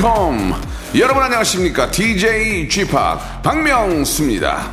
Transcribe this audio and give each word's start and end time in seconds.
컴. 0.00 0.54
여러분 0.96 1.22
안녕하십니까? 1.24 1.90
DJ 1.90 2.68
g 2.68 2.84
p 2.86 2.92
박명수입니다. 3.42 4.70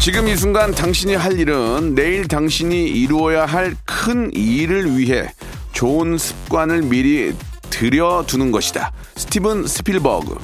지금 0.00 0.28
이 0.28 0.36
순간 0.36 0.72
당신이 0.72 1.14
할 1.14 1.38
일은 1.38 1.94
내일 1.94 2.28
당신이 2.28 2.88
이루어야 2.88 3.46
할 3.46 3.74
큰 4.02 4.30
일을 4.34 4.98
위해 4.98 5.32
좋은 5.72 6.18
습관을 6.18 6.82
미리 6.82 7.34
들여두는 7.70 8.50
것이다. 8.50 8.92
스티븐 9.14 9.66
스필버그 9.66 10.36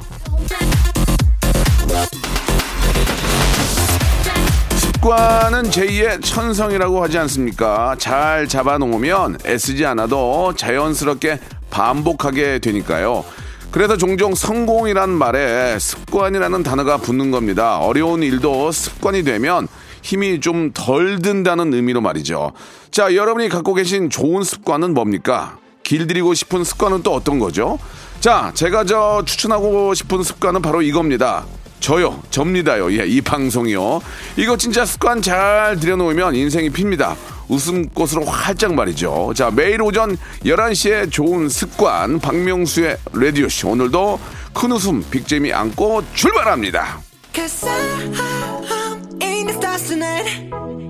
습관은 5.07 5.63
제2의 5.69 6.21
천성이라고 6.21 7.01
하지 7.01 7.17
않습니까? 7.19 7.95
잘 7.97 8.45
잡아놓으면 8.45 9.37
애쓰지 9.45 9.85
않아도 9.85 10.53
자연스럽게 10.53 11.39
반복하게 11.69 12.59
되니까요. 12.59 13.23
그래서 13.71 13.95
종종 13.95 14.35
성공이란 14.35 15.09
말에 15.11 15.79
습관이라는 15.79 16.61
단어가 16.61 16.97
붙는 16.97 17.31
겁니다. 17.31 17.77
어려운 17.77 18.21
일도 18.21 18.73
습관이 18.73 19.23
되면 19.23 19.69
힘이 20.01 20.41
좀 20.41 20.71
덜 20.73 21.19
든다는 21.19 21.73
의미로 21.73 22.01
말이죠. 22.01 22.51
자, 22.91 23.15
여러분이 23.15 23.47
갖고 23.47 23.73
계신 23.75 24.09
좋은 24.09 24.43
습관은 24.43 24.93
뭡니까? 24.93 25.57
길들이고 25.83 26.33
싶은 26.33 26.65
습관은 26.65 27.03
또 27.03 27.13
어떤 27.13 27.39
거죠? 27.39 27.79
자, 28.19 28.51
제가 28.53 28.83
저 28.83 29.23
추천하고 29.25 29.93
싶은 29.93 30.23
습관은 30.23 30.61
바로 30.61 30.81
이겁니다. 30.81 31.45
저요, 31.79 32.21
접니다요. 32.31 32.91
예, 32.99 33.05
이 33.05 33.21
방송이요. 33.21 34.01
이거 34.37 34.57
진짜 34.57 34.85
습관 34.85 35.21
잘 35.21 35.79
들여놓으면 35.79 36.35
인생이 36.35 36.69
핍니다. 36.69 37.15
웃음꽃으로 37.47 38.25
활짝 38.25 38.73
말이죠. 38.73 39.33
자, 39.35 39.49
매일 39.51 39.81
오전 39.81 40.17
11시에 40.43 41.11
좋은 41.11 41.47
습관, 41.49 42.19
박명수의 42.19 42.97
라디오쇼. 43.13 43.69
오늘도 43.69 44.19
큰 44.53 44.71
웃음, 44.71 45.03
빅재미 45.09 45.53
안고 45.53 46.03
출발합니다. 46.13 46.99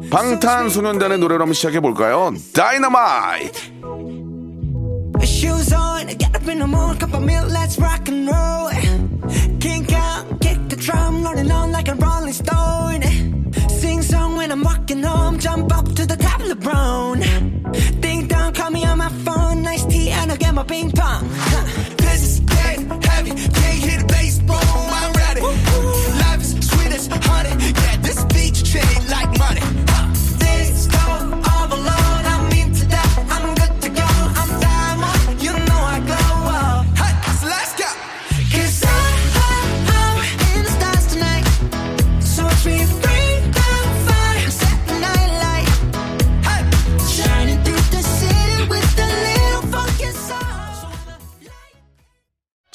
방탄소년단의 0.09 1.19
노래로 1.19 1.41
한번 1.41 1.53
시작해볼까요? 1.53 2.33
다이너마이트! 2.53 3.59
Rolling 11.37 11.51
on 11.51 11.71
like 11.71 11.87
a 11.87 11.95
rolling 11.95 12.33
stone. 12.33 13.01
Sing 13.69 14.01
song 14.01 14.35
when 14.35 14.51
I'm 14.51 14.63
walking 14.63 15.03
home, 15.03 15.39
jump 15.39 15.75
up 15.75 15.85
to 15.85 16.05
the 16.05 16.15
top 16.15 16.41
of 16.41 16.47
the 16.47 16.55
brown. 16.55 17.19
Ding 17.99 18.27
dong, 18.27 18.53
call 18.53 18.71
me 18.71 18.85
on 18.85 18.97
my 18.97 19.09
phone, 19.09 19.61
nice 19.61 19.85
tea, 19.85 20.09
and 20.09 20.31
I'll 20.31 20.37
get 20.37 20.53
my 20.53 20.63
ping 20.63 20.91
pong. 20.91 21.27
This 21.97 22.23
is 22.23 22.39
dead 22.39 23.03
heavy, 23.05 23.31
can't 23.31 23.79
hit 23.89 24.06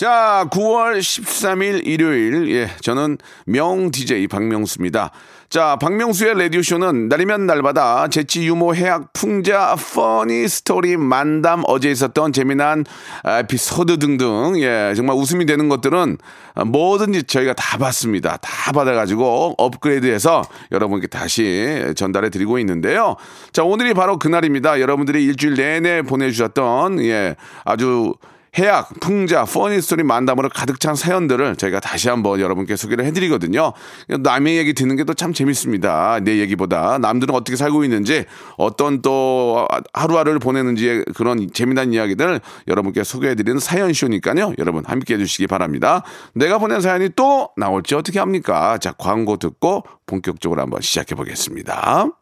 자, 0.02 0.48
9월 0.50 0.98
13일 0.98 1.86
일요일, 1.86 2.50
예, 2.52 2.68
저는 2.80 3.18
명 3.46 3.92
DJ 3.92 4.26
박명수입니다. 4.26 5.12
자, 5.48 5.76
박명수의 5.80 6.36
라디오쇼는 6.40 7.08
날이면 7.08 7.46
날마다 7.46 8.08
재치, 8.08 8.44
유머, 8.48 8.72
해학, 8.72 9.12
풍자, 9.12 9.76
퍼니, 9.76 10.48
스토리, 10.48 10.96
만담, 10.96 11.62
어제 11.68 11.88
있었던 11.88 12.32
재미난 12.32 12.84
아, 13.22 13.38
에피소드 13.38 14.00
등등, 14.00 14.60
예, 14.60 14.92
정말 14.96 15.14
웃음이 15.14 15.46
되는 15.46 15.68
것들은 15.68 16.19
아, 16.56 16.64
뭐든지 16.64 17.22
저희가 17.22 17.52
다 17.52 17.78
받습니다. 17.78 18.38
다 18.38 18.72
받아가지고 18.72 19.54
업그레이드해서 19.56 20.42
여러분께 20.72 21.06
다시 21.06 21.92
전달해 21.94 22.28
드리고 22.28 22.58
있는데요. 22.58 23.14
자, 23.52 23.62
오늘이 23.62 23.94
바로 23.94 24.19
그날입니다. 24.19 24.80
여러분들이 24.80 25.22
일주일 25.26 25.54
내내 25.54 26.02
보내주셨던, 26.02 27.04
예, 27.04 27.36
아주 27.64 28.14
해악, 28.58 29.00
풍자, 29.00 29.46
퍼니스토리 29.46 30.02
만담으로 30.02 30.50
가득 30.50 30.78
찬 30.78 30.94
사연들을 30.94 31.56
저희가 31.56 31.80
다시 31.80 32.10
한번 32.10 32.38
여러분께 32.38 32.76
소개를 32.76 33.06
해드리거든요. 33.06 33.72
남의 34.20 34.58
얘기 34.58 34.74
듣는 34.74 34.96
게 34.96 35.04
또 35.04 35.14
참 35.14 35.32
재밌습니다. 35.32 36.20
내 36.20 36.38
얘기보다 36.38 36.98
남들은 36.98 37.34
어떻게 37.34 37.56
살고 37.56 37.82
있는지 37.84 38.26
어떤 38.58 39.00
또 39.00 39.66
하루하루를 39.94 40.38
보내는지의 40.38 41.04
그런 41.14 41.48
재미난 41.54 41.94
이야기들 41.94 42.40
여러분께 42.68 43.04
소개해드리는 43.04 43.58
사연쇼니까요. 43.58 44.54
여러분 44.58 44.84
함께 44.86 45.14
해주시기 45.14 45.46
바랍니다. 45.46 46.02
내가 46.34 46.58
보낸 46.58 46.80
사연이 46.82 47.08
또 47.16 47.48
나올지 47.56 47.94
어떻게 47.94 48.19
합니까? 48.19 48.76
자, 48.78 48.92
광고 48.92 49.38
듣고 49.38 49.84
본격적으로 50.06 50.60
한번 50.60 50.82
시작해 50.82 51.14
보겠습니다. 51.14 52.22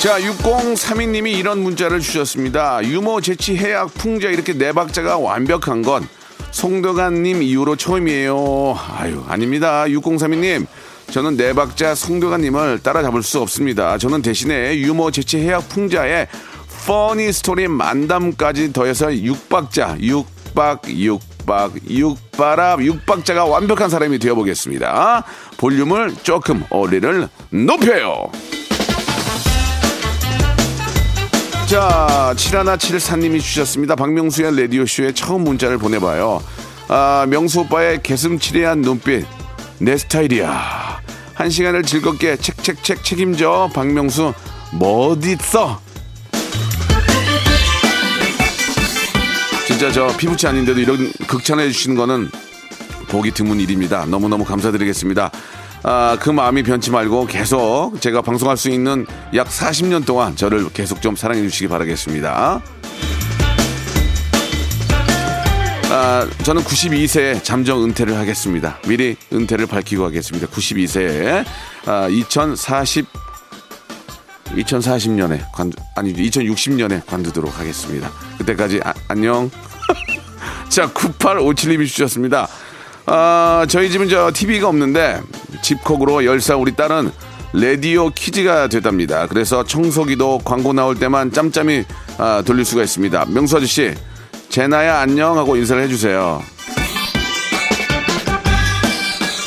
자, 0.00 0.18
6032님이 0.18 1.30
이런 1.36 1.62
문자를 1.62 2.00
주셨습니다. 2.00 2.82
유머, 2.82 3.20
재치, 3.20 3.54
해악, 3.54 3.92
풍자 3.92 4.30
이렇게 4.30 4.54
네 4.54 4.72
박자가 4.72 5.18
완벽한 5.18 5.82
건 5.82 6.08
송도관님 6.52 7.42
이후로 7.42 7.76
처음이에요. 7.76 8.78
아유, 8.96 9.22
아닙니다. 9.28 9.84
6032님. 9.84 10.66
저는 11.10 11.36
네 11.36 11.52
박자 11.52 11.94
송도관님을 11.94 12.78
따라잡을 12.82 13.22
수 13.22 13.42
없습니다. 13.42 13.98
저는 13.98 14.22
대신에 14.22 14.78
유머, 14.78 15.10
재치, 15.10 15.36
해악, 15.40 15.68
풍자에 15.68 16.28
퍼니 16.86 17.30
스토리 17.30 17.68
만담까지 17.68 18.72
더해서 18.72 19.08
6박자, 19.08 20.00
6박, 20.00 20.84
6박, 20.84 21.78
6바랍, 21.84 23.04
6박자가 23.04 23.46
완벽한 23.50 23.90
사람이 23.90 24.18
되어보겠습니다. 24.18 25.24
볼륨을 25.58 26.14
조금 26.22 26.64
어리를 26.70 27.28
높여요. 27.50 28.30
자, 31.70 32.34
7174님이 32.34 33.40
주셨습니다. 33.40 33.94
박명수의 33.94 34.60
라디오쇼에 34.60 35.12
처음 35.12 35.44
문자를 35.44 35.78
보내봐요. 35.78 36.42
아, 36.88 37.26
명수 37.28 37.60
오빠의 37.60 38.02
개슴치레한 38.02 38.80
눈빛, 38.80 39.24
내 39.78 39.96
스타일이야. 39.96 41.00
한 41.32 41.48
시간을 41.48 41.84
즐겁게 41.84 42.34
책책책 42.34 43.04
책임져. 43.04 43.70
박명수, 43.72 44.34
뭐 44.72 45.12
어디 45.12 45.36
있어? 45.40 45.80
진짜 49.68 49.92
저 49.92 50.08
피부치 50.16 50.48
아닌데도 50.48 50.80
이런 50.80 51.12
극찬해 51.28 51.70
주시는 51.70 51.94
거는 51.94 52.32
보기 53.10 53.30
드문 53.30 53.60
일입니다. 53.60 54.06
너무너무 54.06 54.44
감사드리겠습니다. 54.44 55.30
아, 55.82 56.16
그 56.20 56.30
마음이 56.30 56.62
변치 56.62 56.90
말고 56.90 57.26
계속 57.26 57.92
제가 58.00 58.22
방송할 58.22 58.56
수 58.56 58.68
있는 58.68 59.06
약 59.34 59.48
40년 59.48 60.04
동안 60.04 60.36
저를 60.36 60.70
계속 60.72 61.00
좀 61.00 61.16
사랑해 61.16 61.42
주시기 61.42 61.68
바라겠습니다. 61.68 62.30
아, 62.30 62.62
아, 65.92 66.28
저는 66.44 66.62
92세에 66.62 67.42
잠정 67.42 67.82
은퇴를 67.82 68.16
하겠습니다. 68.16 68.78
미리 68.86 69.16
은퇴를 69.32 69.66
밝히고 69.66 70.04
하겠습니다. 70.04 70.46
92세에 70.46 71.44
아, 71.86 72.08
2040 72.08 73.06
2040년에 74.50 75.40
관두 75.52 75.76
아니 75.94 76.12
2060년에 76.12 77.06
관두도록 77.06 77.58
하겠습니다. 77.58 78.10
그때까지 78.38 78.80
아, 78.84 78.92
안녕. 79.08 79.50
자, 80.68 80.88
9857님이 80.92 81.86
주셨습니다. 81.88 82.48
아, 83.06 83.66
저희 83.68 83.90
집은 83.90 84.08
저 84.08 84.30
TV가 84.32 84.68
없는데 84.68 85.20
집콕으로 85.62 86.20
10살 86.20 86.60
우리 86.60 86.74
딸은 86.74 87.10
라디오 87.52 88.10
키즈가 88.10 88.68
됐답니다. 88.68 89.26
그래서 89.26 89.64
청소기도 89.64 90.40
광고 90.44 90.72
나올 90.72 90.94
때만 90.94 91.32
짬짬이 91.32 91.84
아, 92.18 92.42
돌릴 92.44 92.64
수가 92.64 92.82
있습니다. 92.82 93.26
명수 93.28 93.56
아저씨, 93.56 93.94
제나야 94.48 95.00
안녕 95.00 95.36
하고 95.36 95.56
인사를 95.56 95.82
해주세요. 95.82 96.42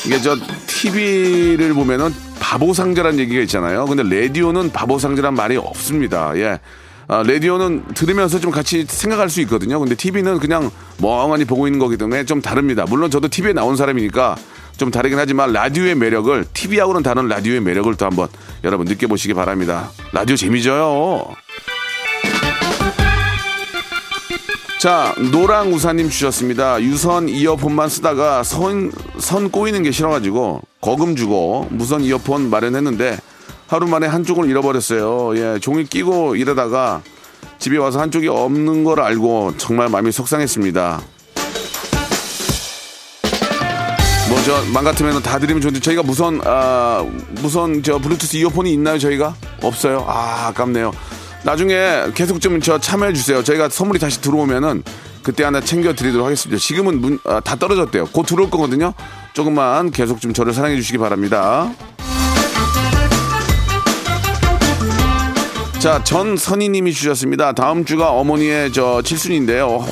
이게 0.05 0.19
저 0.19 0.35
TV를 0.67 1.73
보면은 1.73 2.13
바보 2.39 2.73
상자라는 2.73 3.19
얘기가 3.19 3.41
있잖아요. 3.43 3.85
근데 3.85 4.03
라디오는 4.03 4.71
바보 4.71 4.99
상자란 4.99 5.33
말이 5.33 5.55
없습니다. 5.55 6.33
예. 6.35 6.59
아, 7.07 7.23
라디오는 7.23 7.93
들으면서 7.93 8.39
좀 8.39 8.51
같이 8.51 8.85
생각할 8.87 9.29
수 9.29 9.41
있거든요. 9.41 9.79
근데 9.79 9.95
TV는 9.95 10.39
그냥 10.39 10.71
멍하니 10.99 11.45
보고 11.45 11.67
있는 11.67 11.79
거기 11.79 11.97
때문에 11.97 12.25
좀 12.25 12.41
다릅니다. 12.41 12.85
물론 12.87 13.11
저도 13.11 13.27
TV에 13.27 13.53
나온 13.53 13.75
사람이니까 13.75 14.35
좀 14.77 14.89
다르긴 14.89 15.19
하지만 15.19 15.53
라디오의 15.53 15.95
매력을 15.95 16.45
TV하고는 16.53 17.03
다른 17.03 17.27
라디오의 17.27 17.61
매력을 17.61 17.93
또 17.95 18.05
한번 18.05 18.27
여러분 18.63 18.85
느껴보시기 18.87 19.33
바랍니다. 19.33 19.91
라디오 20.11 20.35
재미져요. 20.35 21.27
자, 24.79 25.15
노랑 25.31 25.71
우사님 25.71 26.09
주셨습니다. 26.09 26.81
유선 26.81 27.29
이어폰만 27.29 27.87
쓰다가 27.87 28.43
선, 28.43 28.91
선 29.17 29.49
꼬이는 29.49 29.81
게 29.83 29.91
싫어가지고 29.91 30.61
거금 30.81 31.15
주고 31.15 31.67
무선 31.69 32.01
이어폰 32.01 32.49
마련했는데 32.49 33.17
하루 33.73 33.87
만에 33.87 34.05
한쪽을 34.05 34.47
잃어버렸어요. 34.49 35.35
예, 35.37 35.59
종이 35.59 35.83
끼고 35.83 36.35
이러다가 36.35 37.01
집에 37.57 37.77
와서 37.77 37.99
한쪽이 37.99 38.27
없는 38.27 38.83
걸 38.83 38.99
알고 38.99 39.55
정말 39.57 39.89
마음이 39.89 40.11
속상했습니다. 40.11 41.01
뭐 44.29 44.41
저맘 44.43 44.83
같으면 44.83 45.21
다 45.23 45.39
드리면 45.39 45.59
좋은데 45.61 45.79
저희가 45.79 46.03
무선 46.03 46.39
아 46.45 47.03
무선 47.41 47.81
저 47.81 47.97
블루투스 47.97 48.37
이어폰이 48.37 48.71
있나요 48.73 48.99
저희가? 48.99 49.35
없어요? 49.63 50.05
아 50.07 50.47
아깝네요. 50.49 50.91
나중에 51.43 52.03
계속 52.13 52.39
좀 52.39 52.59
저 52.61 52.77
참여해 52.77 53.13
주세요. 53.13 53.43
저희가 53.43 53.69
선물이 53.69 53.99
다시 53.99 54.21
들어오면은 54.21 54.83
그때 55.23 55.43
하나 55.43 55.59
챙겨 55.61 55.93
드리도록 55.95 56.25
하겠습니다. 56.25 56.59
지금은 56.59 57.01
문, 57.01 57.19
아, 57.25 57.39
다 57.39 57.55
떨어졌대요. 57.55 58.05
곧 58.07 58.25
들어올 58.25 58.49
거거든요. 58.51 58.93
조금만 59.33 59.89
계속 59.89 60.21
좀 60.21 60.31
저를 60.31 60.53
사랑해 60.53 60.75
주시기 60.75 60.99
바랍니다 60.99 61.71
자 65.83 66.01
전 66.01 66.37
선희님이 66.37 66.93
주셨습니다 66.93 67.51
다음 67.51 67.83
주가 67.83 68.11
어머니의 68.11 68.71
저 68.71 69.01
칠순인데요 69.01 69.85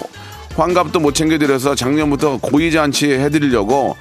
환갑도 0.56 1.02
못 1.02 1.14
챙겨드려서 1.14 1.76
작년부터 1.76 2.38
고이잔치 2.38 3.12
해드리려고 3.12 3.98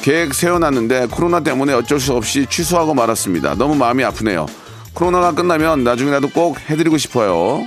계획 0.00 0.32
세워놨는데 0.32 1.08
코로나 1.10 1.40
때문에 1.40 1.74
어쩔 1.74 2.00
수 2.00 2.14
없이 2.14 2.46
취소하고 2.48 2.94
말았습니다. 2.94 3.54
너무 3.54 3.74
마음이 3.74 4.04
아프네요. 4.04 4.46
코로나가 4.92 5.32
끝나면 5.32 5.82
나중에라도 5.82 6.28
꼭 6.28 6.58
해드리고 6.68 6.98
싶어요. 6.98 7.64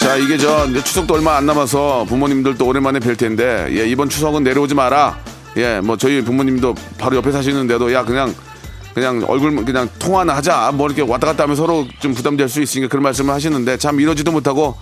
자, 0.00 0.16
이게 0.16 0.38
저 0.38 0.72
추석도 0.72 1.14
얼마 1.14 1.36
안 1.36 1.46
남아서 1.46 2.06
부모님들도 2.08 2.64
오랜만에 2.64 3.00
뵐 3.00 3.16
텐데, 3.16 3.66
예, 3.70 3.84
이번 3.88 4.08
추석은 4.08 4.44
내려오지 4.44 4.76
마라. 4.76 5.18
예, 5.56 5.80
뭐 5.80 5.96
저희 5.96 6.22
부모님도 6.22 6.76
바로 6.96 7.16
옆에 7.16 7.32
사시는데도 7.32 7.92
야, 7.92 8.04
그냥 8.04 8.32
그냥 8.98 9.24
얼굴 9.28 9.64
그냥 9.64 9.88
통화나 9.98 10.34
하자. 10.36 10.72
뭐 10.74 10.86
이렇게 10.88 11.02
왔다 11.02 11.28
갔다 11.28 11.44
하면 11.44 11.54
서로 11.56 11.86
좀 12.00 12.14
부담될 12.14 12.48
수 12.48 12.60
있으니까 12.60 12.88
그런 12.88 13.02
말씀을 13.04 13.32
하시는데 13.32 13.76
참 13.76 14.00
이러지도 14.00 14.32
못하고 14.32 14.74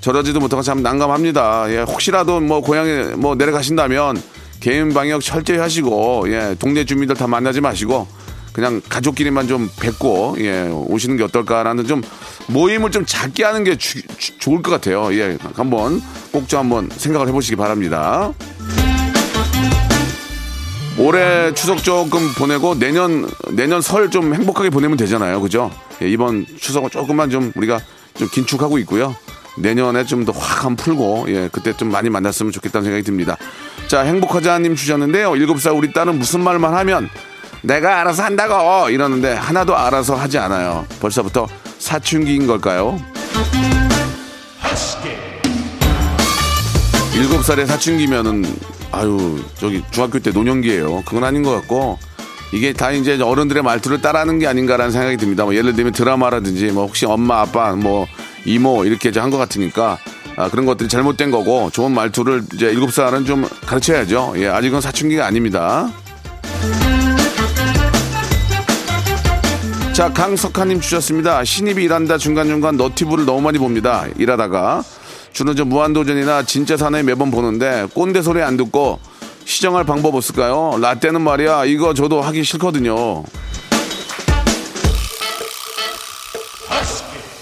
저러지도 0.00 0.40
못하고 0.40 0.62
참 0.62 0.82
난감합니다. 0.82 1.66
예, 1.72 1.78
혹시라도 1.82 2.40
뭐 2.40 2.60
고향에 2.60 3.14
뭐 3.16 3.34
내려가신다면 3.36 4.20
개인 4.60 4.92
방역 4.92 5.20
철저히 5.22 5.58
하시고 5.58 6.24
예, 6.28 6.56
동네 6.58 6.84
주민들 6.84 7.14
다 7.16 7.26
만나지 7.28 7.60
마시고 7.60 8.08
그냥 8.52 8.82
가족끼리만 8.88 9.46
좀 9.46 9.70
뵙고 9.80 10.34
예, 10.40 10.68
오시는 10.68 11.16
게 11.16 11.22
어떨까라는 11.22 11.86
좀 11.86 12.02
모임을 12.48 12.90
좀 12.90 13.06
작게 13.06 13.44
하는 13.44 13.62
게 13.64 13.76
주- 13.76 14.02
주- 14.18 14.36
좋을 14.38 14.60
것 14.62 14.72
같아요. 14.72 15.14
예, 15.14 15.38
한번 15.54 16.02
꼭 16.32 16.48
좀 16.48 16.58
한번 16.60 16.90
생각을 16.96 17.28
해보시기 17.28 17.54
바랍니다. 17.56 18.32
올해 21.04 21.52
추석 21.54 21.82
조금 21.82 22.32
보내고 22.34 22.78
내년 22.78 23.28
내년 23.50 23.80
설 23.80 24.08
좀 24.10 24.34
행복하게 24.34 24.70
보내면 24.70 24.96
되잖아요, 24.96 25.40
그죠? 25.40 25.70
예, 26.02 26.08
이번 26.08 26.46
추석은 26.60 26.90
조금만 26.90 27.30
좀 27.30 27.52
우리가 27.56 27.80
좀 28.14 28.28
긴축하고 28.28 28.78
있고요. 28.78 29.14
내년에 29.56 30.04
좀 30.04 30.24
더 30.24 30.32
확 30.32 30.64
한 30.64 30.76
풀고 30.76 31.26
예 31.28 31.48
그때 31.52 31.72
좀 31.76 31.90
많이 31.90 32.08
만났으면 32.08 32.52
좋겠다는 32.52 32.84
생각이 32.84 33.02
듭니다. 33.04 33.36
자 33.88 34.00
행복하자님 34.02 34.74
주셨는데요. 34.76 35.36
일곱 35.36 35.60
살 35.60 35.72
우리 35.72 35.92
딸은 35.92 36.18
무슨 36.18 36.40
말만 36.40 36.74
하면 36.74 37.08
내가 37.62 38.00
알아서 38.00 38.22
한다고 38.24 38.88
이러는데 38.90 39.32
하나도 39.34 39.76
알아서 39.76 40.14
하지 40.14 40.38
않아요. 40.38 40.86
벌써부터 41.00 41.46
사춘기인 41.78 42.46
걸까요? 42.46 42.98
일곱 47.14 47.44
살에 47.44 47.66
사춘기면은 47.66 48.44
아유 48.92 49.42
저기 49.58 49.82
중학교 49.90 50.18
때 50.18 50.30
노년기예요. 50.30 51.02
그건 51.06 51.24
아닌 51.24 51.42
것 51.42 51.50
같고 51.52 51.98
이게 52.52 52.72
다 52.72 52.90
이제 52.92 53.20
어른들의 53.20 53.62
말투를 53.62 54.02
따라하는 54.02 54.38
게 54.38 54.46
아닌가라는 54.46 54.92
생각이 54.92 55.16
듭니다. 55.16 55.44
뭐 55.44 55.54
예를 55.54 55.72
들면 55.74 55.92
드라마라든지 55.92 56.66
뭐 56.66 56.84
혹시 56.86 57.06
엄마 57.06 57.40
아빠 57.40 57.72
뭐 57.74 58.06
이모 58.44 58.84
이렇게 58.84 59.10
한 59.18 59.30
것 59.30 59.38
같으니까 59.38 59.98
아, 60.36 60.48
그런 60.50 60.66
것들이 60.66 60.88
잘못된 60.88 61.30
거고 61.30 61.70
좋은 61.70 61.92
말투를 61.92 62.42
이제 62.54 62.66
일곱 62.70 62.92
살은 62.92 63.24
좀 63.24 63.48
가르쳐야죠. 63.66 64.34
예 64.36 64.48
아직은 64.48 64.80
사춘기가 64.80 65.26
아닙니다. 65.26 65.90
자, 69.92 70.10
강석하님 70.10 70.80
주셨습니다. 70.80 71.44
신입이 71.44 71.84
일한다 71.84 72.16
중간중간 72.16 72.78
너티브를 72.78 73.26
너무 73.26 73.42
많이 73.42 73.58
봅니다. 73.58 74.06
일하다가. 74.16 74.82
주는 75.32 75.56
저 75.56 75.64
무한도전이나 75.64 76.42
진짜 76.44 76.76
사나이 76.76 77.02
매번 77.02 77.30
보는데 77.30 77.86
꼰대 77.94 78.20
소리 78.22 78.42
안 78.42 78.56
듣고 78.56 78.98
시정할 79.44 79.84
방법 79.84 80.14
없을까요? 80.14 80.78
라떼는 80.80 81.20
말이야. 81.22 81.64
이거 81.64 81.94
저도 81.94 82.20
하기 82.22 82.44
싫거든요. 82.44 83.24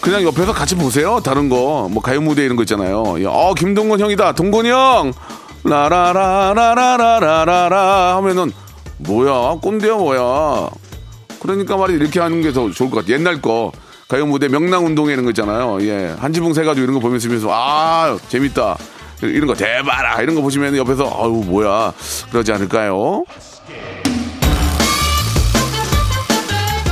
그냥 0.01 0.23
옆에서 0.23 0.53
같이 0.53 0.77
보세요. 0.77 1.21
다른 1.23 1.49
거. 1.51 1.89
뭐 1.91 2.03
가요 2.03 2.21
무대 2.23 2.43
이런 2.45 2.57
거 2.57 2.63
있잖아요. 2.63 3.21
예, 3.21 3.27
어, 3.27 3.53
김동건 3.55 4.01
형이다. 4.01 4.33
동건 4.33 4.65
형! 4.67 5.13
라라라라라라라라 5.63 8.17
하면은 8.17 8.51
뭐야? 8.97 9.59
꼰대야 9.61 9.95
뭐야? 9.97 10.71
그러니까 11.41 11.77
말이 11.77 11.93
이렇게 11.95 12.19
하는 12.19 12.41
게 12.41 12.51
더 12.53 12.71
좋을 12.71 12.89
것 12.91 13.01
같아. 13.01 13.13
옛날 13.13 13.43
거 13.43 13.71
가요 14.11 14.27
무대 14.27 14.49
명랑 14.49 14.85
운동회 14.87 15.13
이런 15.13 15.25
거 15.25 15.31
있잖아요. 15.31 15.79
예, 15.83 16.17
한지붕 16.19 16.53
세 16.53 16.65
가지고 16.65 16.83
이런 16.83 16.95
거 16.95 17.01
보면서 17.01 17.29
보면서 17.29 17.49
아 17.53 18.19
재밌다. 18.29 18.77
이런 19.23 19.47
거 19.47 19.55
대봐라 19.55 20.21
이런 20.23 20.35
거 20.35 20.41
보시면 20.43 20.77
옆에서 20.77 21.05
아유 21.05 21.45
뭐야 21.47 21.93
그러지 22.33 22.51
않을까요? 22.53 23.25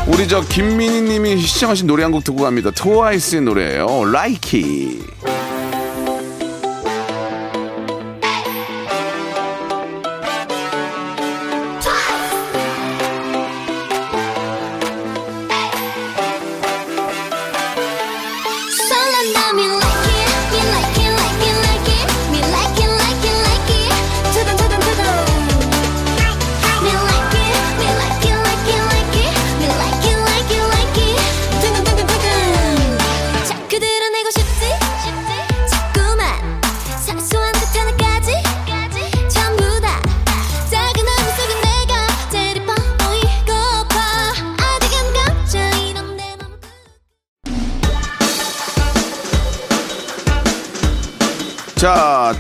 우리 0.07 0.29
저 0.29 0.41
김민희님이 0.43 1.39
시청하신 1.39 1.87
노래 1.89 2.03
한 2.05 2.13
곡 2.13 2.23
듣고 2.25 2.43
갑니다. 2.45 2.71
트와이스의 2.71 3.43
노래예요. 3.43 4.05
라이키. 4.13 5.01
So 5.27 5.38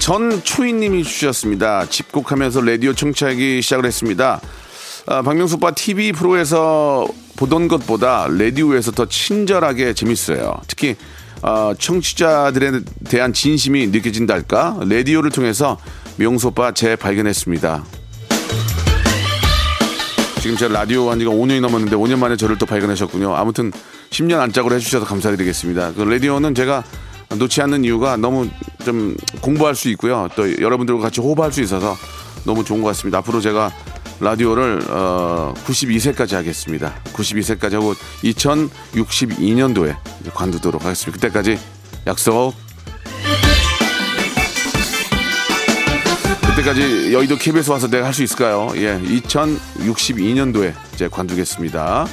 전초희님이 0.08 1.04
주셨습니다. 1.04 1.84
집콕하면서 1.84 2.62
라디오 2.62 2.94
청취하기 2.94 3.60
시작을 3.60 3.84
했습니다. 3.84 4.40
아, 5.06 5.20
박명수 5.20 5.56
오빠 5.56 5.70
TV 5.70 6.12
프로에서 6.12 7.06
보던 7.36 7.68
것보다 7.68 8.26
라디오에서 8.30 8.92
더 8.92 9.04
친절하게 9.04 9.92
재밌어요. 9.92 10.54
특히 10.66 10.96
어, 11.42 11.74
청취자들에 11.78 12.80
대한 13.10 13.34
진심이 13.34 13.86
느껴진달까? 13.88 14.80
라디오를 14.88 15.30
통해서 15.30 15.76
명수 16.16 16.48
오빠 16.48 16.72
재발견했습니다. 16.72 17.84
지금 20.40 20.56
제가 20.56 20.72
라디오 20.72 21.10
한 21.10 21.18
지가 21.18 21.32
5년이 21.32 21.60
넘었는데 21.60 21.96
5년 21.96 22.18
만에 22.18 22.36
저를 22.36 22.56
또 22.56 22.64
발견하셨군요. 22.64 23.36
아무튼 23.36 23.72
10년 24.08 24.40
안짝으로 24.40 24.74
해주셔서 24.76 25.04
감사드리겠습니다. 25.04 25.92
그 25.92 26.00
라디오는 26.00 26.54
제가 26.54 26.82
놓지 27.36 27.60
않는 27.62 27.84
이유가 27.84 28.16
너무 28.16 28.48
좀 28.84 29.16
공부할 29.40 29.74
수 29.74 29.88
있고요. 29.90 30.28
또 30.34 30.60
여러분들과 30.60 31.00
같이 31.02 31.20
호흡할 31.20 31.52
수 31.52 31.60
있어서 31.62 31.96
너무 32.44 32.64
좋은 32.64 32.80
것 32.82 32.88
같습니다. 32.88 33.18
앞으로 33.18 33.40
제가 33.40 33.70
라디오를 34.20 34.80
어, 34.88 35.54
92세까지 35.66 36.34
하겠습니다. 36.34 36.94
92세까지 37.12 37.72
하고 37.74 37.94
2062년도에 38.24 39.96
관두도록 40.34 40.84
하겠습니다. 40.84 41.12
그때까지 41.16 41.58
약속. 42.06 42.54
그때까지 46.46 47.12
여의도 47.12 47.36
KBS 47.36 47.70
와서 47.70 47.88
내가 47.88 48.06
할 48.06 48.12
수 48.14 48.22
있을까요? 48.24 48.72
예, 48.76 48.98
2062년도에 49.00 50.74
이제 50.94 51.06
관두겠습니다. 51.08 52.06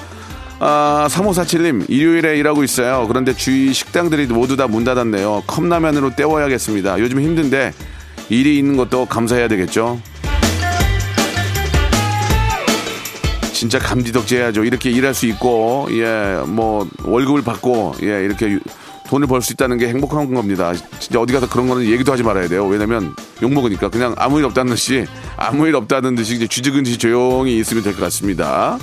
아, 0.59 1.07
3547님, 1.09 1.85
일요일에 1.89 2.37
일하고 2.37 2.63
있어요. 2.63 3.05
그런데 3.07 3.33
주위 3.33 3.73
식당들이 3.73 4.25
모두 4.27 4.55
다 4.55 4.67
문 4.67 4.83
닫았네요. 4.83 5.43
컵라면으로 5.47 6.15
때워야겠습니다. 6.15 6.99
요즘 6.99 7.19
힘든데 7.21 7.73
일이 8.29 8.57
있는 8.57 8.77
것도 8.77 9.05
감사해야 9.05 9.47
되겠죠? 9.47 9.99
진짜 13.53 13.79
감지덕지 13.79 14.35
해야죠. 14.37 14.63
이렇게 14.63 14.89
일할 14.91 15.13
수 15.13 15.25
있고, 15.27 15.87
예, 15.91 16.41
뭐, 16.45 16.87
월급을 17.03 17.41
받고, 17.43 17.95
예, 18.03 18.23
이렇게 18.23 18.47
유- 18.49 18.59
돈을 19.07 19.27
벌 19.27 19.41
수 19.41 19.53
있다는 19.53 19.77
게 19.77 19.87
행복한 19.87 20.33
겁니다. 20.33 20.73
진짜 20.99 21.19
어디 21.21 21.31
가서 21.31 21.47
그런 21.47 21.67
거는 21.67 21.85
얘기도 21.85 22.11
하지 22.11 22.23
말아야 22.23 22.47
돼요. 22.47 22.65
왜냐면 22.65 23.13
욕먹으니까 23.41 23.89
그냥 23.89 24.15
아무 24.17 24.39
일 24.39 24.45
없다는 24.45 24.73
듯이, 24.73 25.05
아무 25.37 25.67
일 25.67 25.75
없다는 25.75 26.15
듯이 26.15 26.35
이제 26.35 26.47
쥐지근지 26.47 26.97
조용히 26.97 27.57
있으면 27.59 27.83
될 27.83 27.93
것 27.93 28.01
같습니다. 28.01 28.77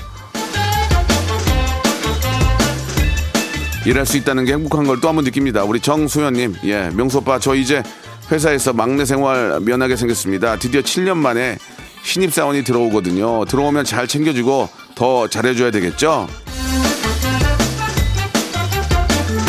일할 3.85 4.07
수 4.07 4.17
있다는 4.17 4.45
게 4.45 4.53
행복한 4.53 4.87
걸 4.87 5.01
또 5.01 5.09
한번 5.09 5.25
느낍니다. 5.25 5.65
우리 5.65 5.81
정소연님, 5.81 6.55
예, 6.65 6.91
명수 6.95 7.19
오빠, 7.19 7.39
저 7.39 7.55
이제 7.55 7.83
회사에서 8.31 8.73
막내 8.73 9.05
생활 9.05 9.59
면하게 9.61 9.97
생겼습니다. 9.97 10.57
드디어 10.57 10.81
7년 10.81 11.17
만에 11.17 11.59
신입사원이 12.05 12.63
들어오거든요. 12.65 13.45
들어오면 13.47 13.85
잘 13.85 14.07
챙겨주고 14.07 14.69
더 14.95 15.27
잘해줘야 15.29 15.71
되겠죠? 15.73 16.29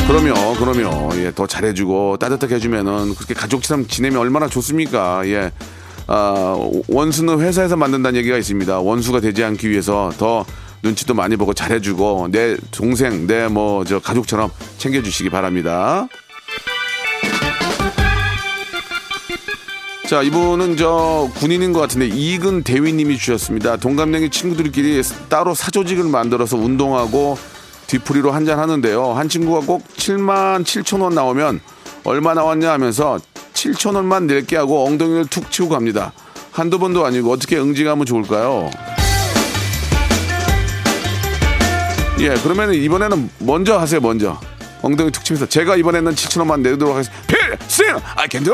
그럼요, 0.08 0.56
그럼요. 0.56 1.10
예, 1.18 1.32
더 1.34 1.46
잘해주고 1.48 2.18
따뜻하게 2.18 2.56
해주면은 2.56 3.16
그렇게 3.16 3.34
가족처럼 3.34 3.88
지내면 3.88 4.20
얼마나 4.20 4.48
좋습니까? 4.48 5.22
예. 5.28 5.52
아, 6.08 6.56
원수는 6.90 7.40
회사에서 7.40 7.78
만든다는 7.78 8.18
얘기가 8.20 8.38
있습니다. 8.38 8.80
원수가 8.80 9.22
되지 9.22 9.44
않기 9.44 9.70
위해서 9.70 10.12
더 10.18 10.46
눈치도 10.84 11.14
많이 11.14 11.36
보고 11.38 11.54
잘해주고 11.54 12.28
내 12.32 12.58
동생, 12.72 13.26
내 13.26 13.46
뭐 13.48 13.86
저 13.86 14.00
가족처럼 14.00 14.52
챙겨주시기 14.78 15.30
바랍니다. 15.30 16.08
자, 20.10 20.22
이분은 20.22 20.76
저 20.78 21.30
군인인 21.36 21.72
것 21.74 21.80
같은데 21.80 22.08
이근 22.08 22.64
대위님이 22.64 23.18
주셨습니다. 23.18 23.78
동갑내기 23.78 24.30
친구들끼리 24.30 25.02
따로 25.30 25.56
사조직을 25.56 26.04
만들어서 26.04 26.58
운동하고 26.58 27.38
뒤풀이로 27.88 28.32
한잔 28.32 28.60
하는데요. 28.60 29.14
한 29.14 29.30
친구가 29.30 29.66
꼭 29.66 29.88
7만 29.96 30.64
7천 30.64 31.02
원 31.02 31.16
나오면 31.16 31.62
얼마 32.04 32.34
나왔냐 32.34 32.72
하면서 32.72 33.18
7천 33.54 33.96
원만 33.96 34.28
낼게 34.28 34.58
하고 34.58 34.86
엉덩이를 34.86 35.28
툭 35.28 35.50
치고 35.50 35.70
갑니다. 35.70 36.12
한두 36.52 36.78
번도 36.78 37.06
아니고 37.06 37.32
어떻게 37.32 37.58
응징하면 37.58 38.06
좋을까요? 38.06 38.70
예, 42.20 42.36
그러면 42.44 42.74
이번에는 42.74 43.30
먼저 43.40 43.78
하세요, 43.78 44.00
먼저. 44.00 44.40
엉덩이 44.82 45.12
툭 45.12 45.24
치면서 45.26 45.46
제가 45.48 45.76
이번에는 45.78 46.14
7천 46.14 46.40
원만 46.40 46.62
내도록 46.62 46.96
하겠습니다. 46.96 47.24
필승! 47.28 47.86
I 48.16 48.28
can 48.30 48.44
do! 48.44 48.54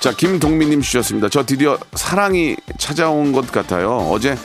자, 0.00 0.12
김동민님 0.12 0.82
주셨습니다. 0.82 1.28
저 1.30 1.44
드디어 1.46 1.78
사랑이 1.94 2.56
찾아온 2.78 3.32
것 3.32 3.50
같아요. 3.50 3.96
어제 4.10 4.36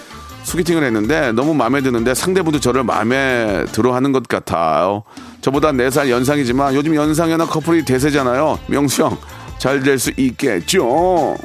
소개팅을 0.44 0.84
했는데 0.84 1.34
너무 1.34 1.54
마음에 1.54 1.82
드는데 1.82 2.14
상대분도 2.14 2.62
저를 2.62 2.84
마음에 2.84 3.66
들어 3.74 3.94
하는 3.94 4.14
것 4.14 4.28
같아요. 4.28 5.04
저보다 5.42 5.72
4살 5.74 6.10
연상이지만 6.10 6.76
요즘 6.76 6.96
연상연하 6.96 7.46
커플이 7.46 7.84
대세잖아요. 7.84 8.60
명수 8.68 9.04
형, 9.04 9.18
잘 9.58 9.82
될 9.84 10.00
수 10.00 10.12
있겠죠? 10.16 11.36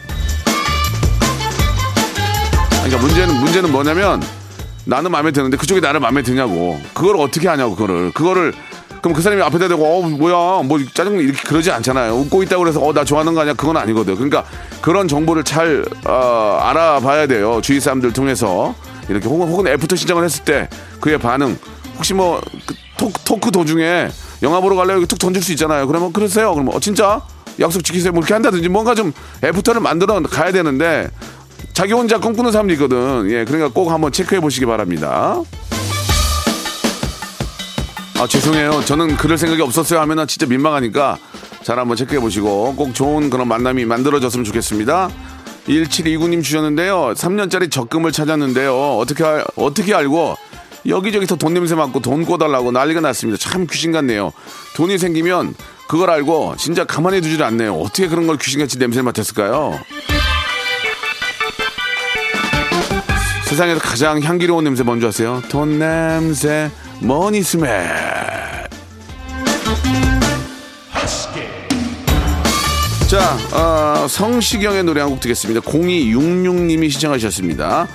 그러니까 2.94 2.98
문제는, 2.98 3.40
문제는 3.40 3.72
뭐냐면 3.72 4.22
나는 4.84 5.10
마음에 5.10 5.30
드는데 5.32 5.56
그쪽이 5.56 5.80
나를 5.80 5.98
마음에 6.00 6.22
드냐고. 6.22 6.78
그걸 6.92 7.16
어떻게 7.16 7.48
하냐고, 7.48 7.74
그거를. 7.74 8.12
그거를 8.12 8.52
그럼 9.00 9.14
그 9.14 9.20
사람이 9.22 9.42
앞에다 9.42 9.68
대고 9.68 9.84
어 9.84 10.08
뭐야. 10.08 10.62
뭐 10.62 10.78
짜증 10.94 11.18
이렇게 11.18 11.42
그러지 11.42 11.70
않잖아요. 11.70 12.14
웃고 12.14 12.42
있다고 12.44 12.62
그래서 12.62 12.80
어 12.80 12.92
나 12.92 13.04
좋아하는 13.04 13.34
거 13.34 13.40
아니야. 13.40 13.54
그건 13.54 13.76
아니거든. 13.76 14.14
그러니까 14.14 14.44
그런 14.80 15.08
정보를 15.08 15.44
잘 15.44 15.84
어, 16.06 16.58
알아봐야 16.62 17.26
돼요. 17.26 17.60
주위 17.62 17.80
사람들 17.80 18.12
통해서. 18.12 18.74
이렇게 19.08 19.28
혹은 19.28 19.48
혹은 19.48 19.66
애프터 19.66 19.96
신청을 19.96 20.24
했을 20.24 20.44
때 20.44 20.68
그의 21.00 21.18
반응. 21.18 21.58
혹시 21.96 22.14
뭐 22.14 22.40
그 22.66 22.74
토크, 22.96 23.20
토크 23.24 23.50
도중에 23.50 24.08
영화 24.42 24.60
보러 24.60 24.76
가려고 24.76 24.92
이렇게 25.00 25.06
툭 25.06 25.18
던질 25.18 25.42
수 25.42 25.52
있잖아요. 25.52 25.86
그러면 25.86 26.12
그러세요. 26.12 26.54
그러면 26.54 26.74
어 26.74 26.80
진짜? 26.80 27.20
약속 27.60 27.82
지키세요. 27.84 28.12
뭐 28.12 28.20
이렇게 28.20 28.32
한다든지 28.34 28.68
뭔가 28.68 28.94
좀 28.94 29.12
애프터를 29.42 29.80
만들어 29.80 30.22
가야 30.22 30.50
되는데 30.52 31.10
자기 31.74 31.92
혼자 31.92 32.18
꿈꾸는 32.18 32.52
사람도 32.52 32.72
있거든 32.74 33.28
예 33.30 33.44
그러니까 33.44 33.68
꼭 33.68 33.90
한번 33.90 34.12
체크해 34.12 34.40
보시기 34.40 34.64
바랍니다. 34.64 35.42
아 38.16 38.26
죄송해요. 38.28 38.84
저는 38.84 39.16
그럴 39.16 39.36
생각이 39.36 39.60
없었어요 39.60 40.00
하면은 40.00 40.26
진짜 40.28 40.46
민망하니까 40.46 41.18
잘 41.64 41.78
한번 41.80 41.96
체크해 41.96 42.20
보시고 42.20 42.76
꼭 42.76 42.94
좋은 42.94 43.28
그런 43.28 43.48
만남이 43.48 43.84
만들어졌으면 43.86 44.44
좋겠습니다. 44.44 45.10
1729님 45.66 46.44
주셨는데요. 46.44 47.14
3년짜리 47.16 47.70
적금을 47.70 48.12
찾았는데요. 48.12 48.96
어떻게 48.98 49.24
알, 49.24 49.44
어떻게 49.56 49.94
알고 49.94 50.36
여기저기서 50.86 51.36
돈 51.36 51.54
냄새 51.54 51.74
맡고 51.74 52.00
돈 52.00 52.24
꿔달라고 52.24 52.70
난리가 52.70 53.00
났습니다. 53.00 53.38
참 53.38 53.66
귀신 53.68 53.90
같네요. 53.90 54.32
돈이 54.76 54.98
생기면 54.98 55.54
그걸 55.88 56.10
알고 56.10 56.54
진짜 56.56 56.84
가만히 56.84 57.20
두질 57.20 57.42
않네요. 57.42 57.74
어떻게 57.74 58.06
그런 58.06 58.26
걸 58.26 58.36
귀신같이 58.36 58.78
냄새 58.78 59.02
맡았을까요? 59.02 59.80
세상에서 63.48 63.80
가장 63.80 64.20
향기로운 64.22 64.64
냄새 64.64 64.82
뭔지 64.82 65.06
아세요? 65.06 65.42
돈 65.48 65.78
냄새, 65.78 66.70
머니 67.00 67.42
스멜. 67.42 67.68
자, 73.08 73.36
어, 73.52 74.08
성시경의 74.08 74.82
노래 74.84 75.00
한 75.00 75.10
곡 75.10 75.20
듣겠습니다. 75.20 75.60
0266님이 75.60 76.90
시청하셨습니다. 76.90 77.86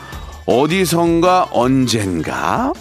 어디선가 0.46 1.50
언젠가? 1.52 2.72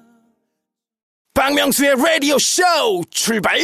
박명수의 1.35 1.95
라디오 1.97 2.37
쇼 2.39 2.63
출발 3.11 3.61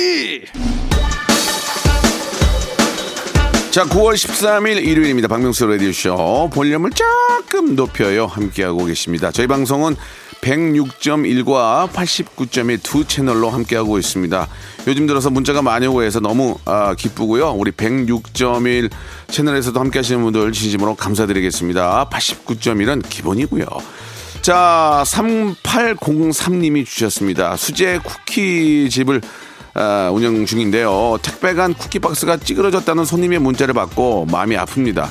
자, 3.72 3.84
9월 3.84 4.14
13일 4.14 4.84
일요일입니다. 4.84 5.28
박명수 5.28 5.64
라디오쇼. 5.64 6.50
볼륨을 6.52 6.90
조금 6.90 7.76
높여요. 7.76 8.26
함께하고 8.26 8.84
계십니다. 8.84 9.30
저희 9.30 9.46
방송은 9.46 9.94
106.1과 10.42 11.90
89.1두 11.90 13.06
채널로 13.06 13.50
함께하고 13.50 13.98
있습니다. 13.98 14.48
요즘 14.86 15.06
들어서 15.06 15.30
문자가 15.30 15.62
많이 15.62 15.86
오고 15.86 16.02
해서 16.02 16.20
너무 16.20 16.58
아, 16.64 16.94
기쁘고요. 16.94 17.50
우리 17.50 17.70
106.1 17.70 18.90
채널에서도 19.28 19.78
함께 19.78 19.98
하시는 19.98 20.22
분들 20.22 20.52
진심으로 20.52 20.94
감사드리겠습니다. 20.94 22.08
89.1은 22.10 23.08
기본이고요. 23.08 23.66
자, 24.40 25.02
3803님이 25.06 26.86
주셨습니다. 26.86 27.56
수제 27.56 27.98
쿠키집을 27.98 29.20
아, 29.74 30.10
운영 30.12 30.46
중인데요. 30.46 31.18
택배 31.22 31.54
간 31.54 31.74
쿠키 31.74 31.98
박스가 31.98 32.38
찌그러졌다는 32.38 33.04
손님의 33.04 33.38
문자를 33.38 33.74
받고 33.74 34.26
마음이 34.26 34.56
아픕니다. 34.56 35.08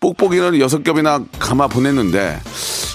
뽁뽁이를 0.00 0.60
여섯 0.60 0.82
겹이나 0.82 1.24
감아 1.38 1.68
보냈는데 1.68 2.40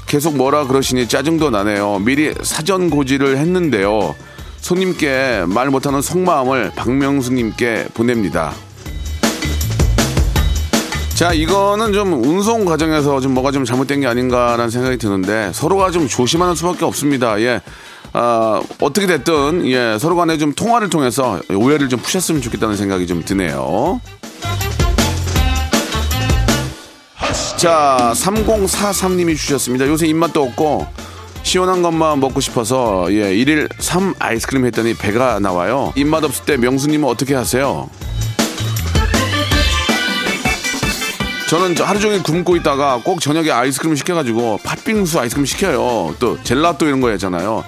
계속 0.07 0.37
뭐라 0.37 0.65
그러시니 0.65 1.07
짜증도 1.07 1.49
나네요. 1.49 1.99
미리 1.99 2.33
사전 2.41 2.89
고지를 2.89 3.37
했는데요. 3.37 4.15
손님께 4.61 5.43
말 5.47 5.69
못하는 5.69 6.01
속마음을 6.01 6.71
박명수님께 6.75 7.89
보냅니다. 7.93 8.53
자, 11.13 11.33
이거는 11.33 11.93
좀 11.93 12.13
운송 12.13 12.63
과정에서 12.65 13.19
좀 13.19 13.33
뭐가 13.33 13.51
좀 13.51 13.65
잘못된 13.65 14.01
게 14.01 14.07
아닌가라는 14.07 14.69
생각이 14.69 14.97
드는데 14.97 15.51
서로가 15.53 15.91
좀 15.91 16.07
조심하는 16.07 16.55
수밖에 16.55 16.85
없습니다. 16.85 17.39
예. 17.41 17.61
아, 18.13 18.61
어떻게 18.79 19.07
됐든 19.07 19.67
예, 19.67 19.97
서로 19.99 20.15
간에 20.15 20.37
좀 20.37 20.53
통화를 20.53 20.89
통해서 20.89 21.39
오해를 21.53 21.89
좀 21.89 21.99
푸셨으면 21.99 22.41
좋겠다는 22.41 22.77
생각이 22.77 23.07
좀 23.07 23.23
드네요. 23.25 23.99
자, 27.57 28.13
3043님이 28.13 29.35
주셨습니다. 29.35 29.87
요새 29.87 30.05
입맛도 30.05 30.43
없고 30.43 30.85
시원한 31.41 31.81
것만 31.81 32.19
먹고 32.19 32.39
싶어서 32.39 33.11
예, 33.11 33.33
1일 33.33 33.67
3 33.79 34.13
아이스크림 34.19 34.65
했더니 34.67 34.93
배가 34.93 35.39
나와요. 35.39 35.91
입맛 35.95 36.23
없을 36.23 36.45
때 36.45 36.55
명수님은 36.57 37.09
어떻게 37.09 37.33
하세요? 37.33 37.89
저는 41.49 41.75
저 41.75 41.83
하루 41.83 41.99
종일 41.99 42.21
굶고 42.21 42.57
있다가 42.57 43.01
꼭 43.03 43.21
저녁에 43.21 43.49
아이스크림 43.49 43.95
시켜가지고 43.95 44.59
팥빙수 44.63 45.19
아이스크림 45.19 45.45
시켜요. 45.45 46.13
또 46.19 46.37
젤라또 46.43 46.85
이런 46.85 47.01
거 47.01 47.09
했잖아요. 47.09 47.63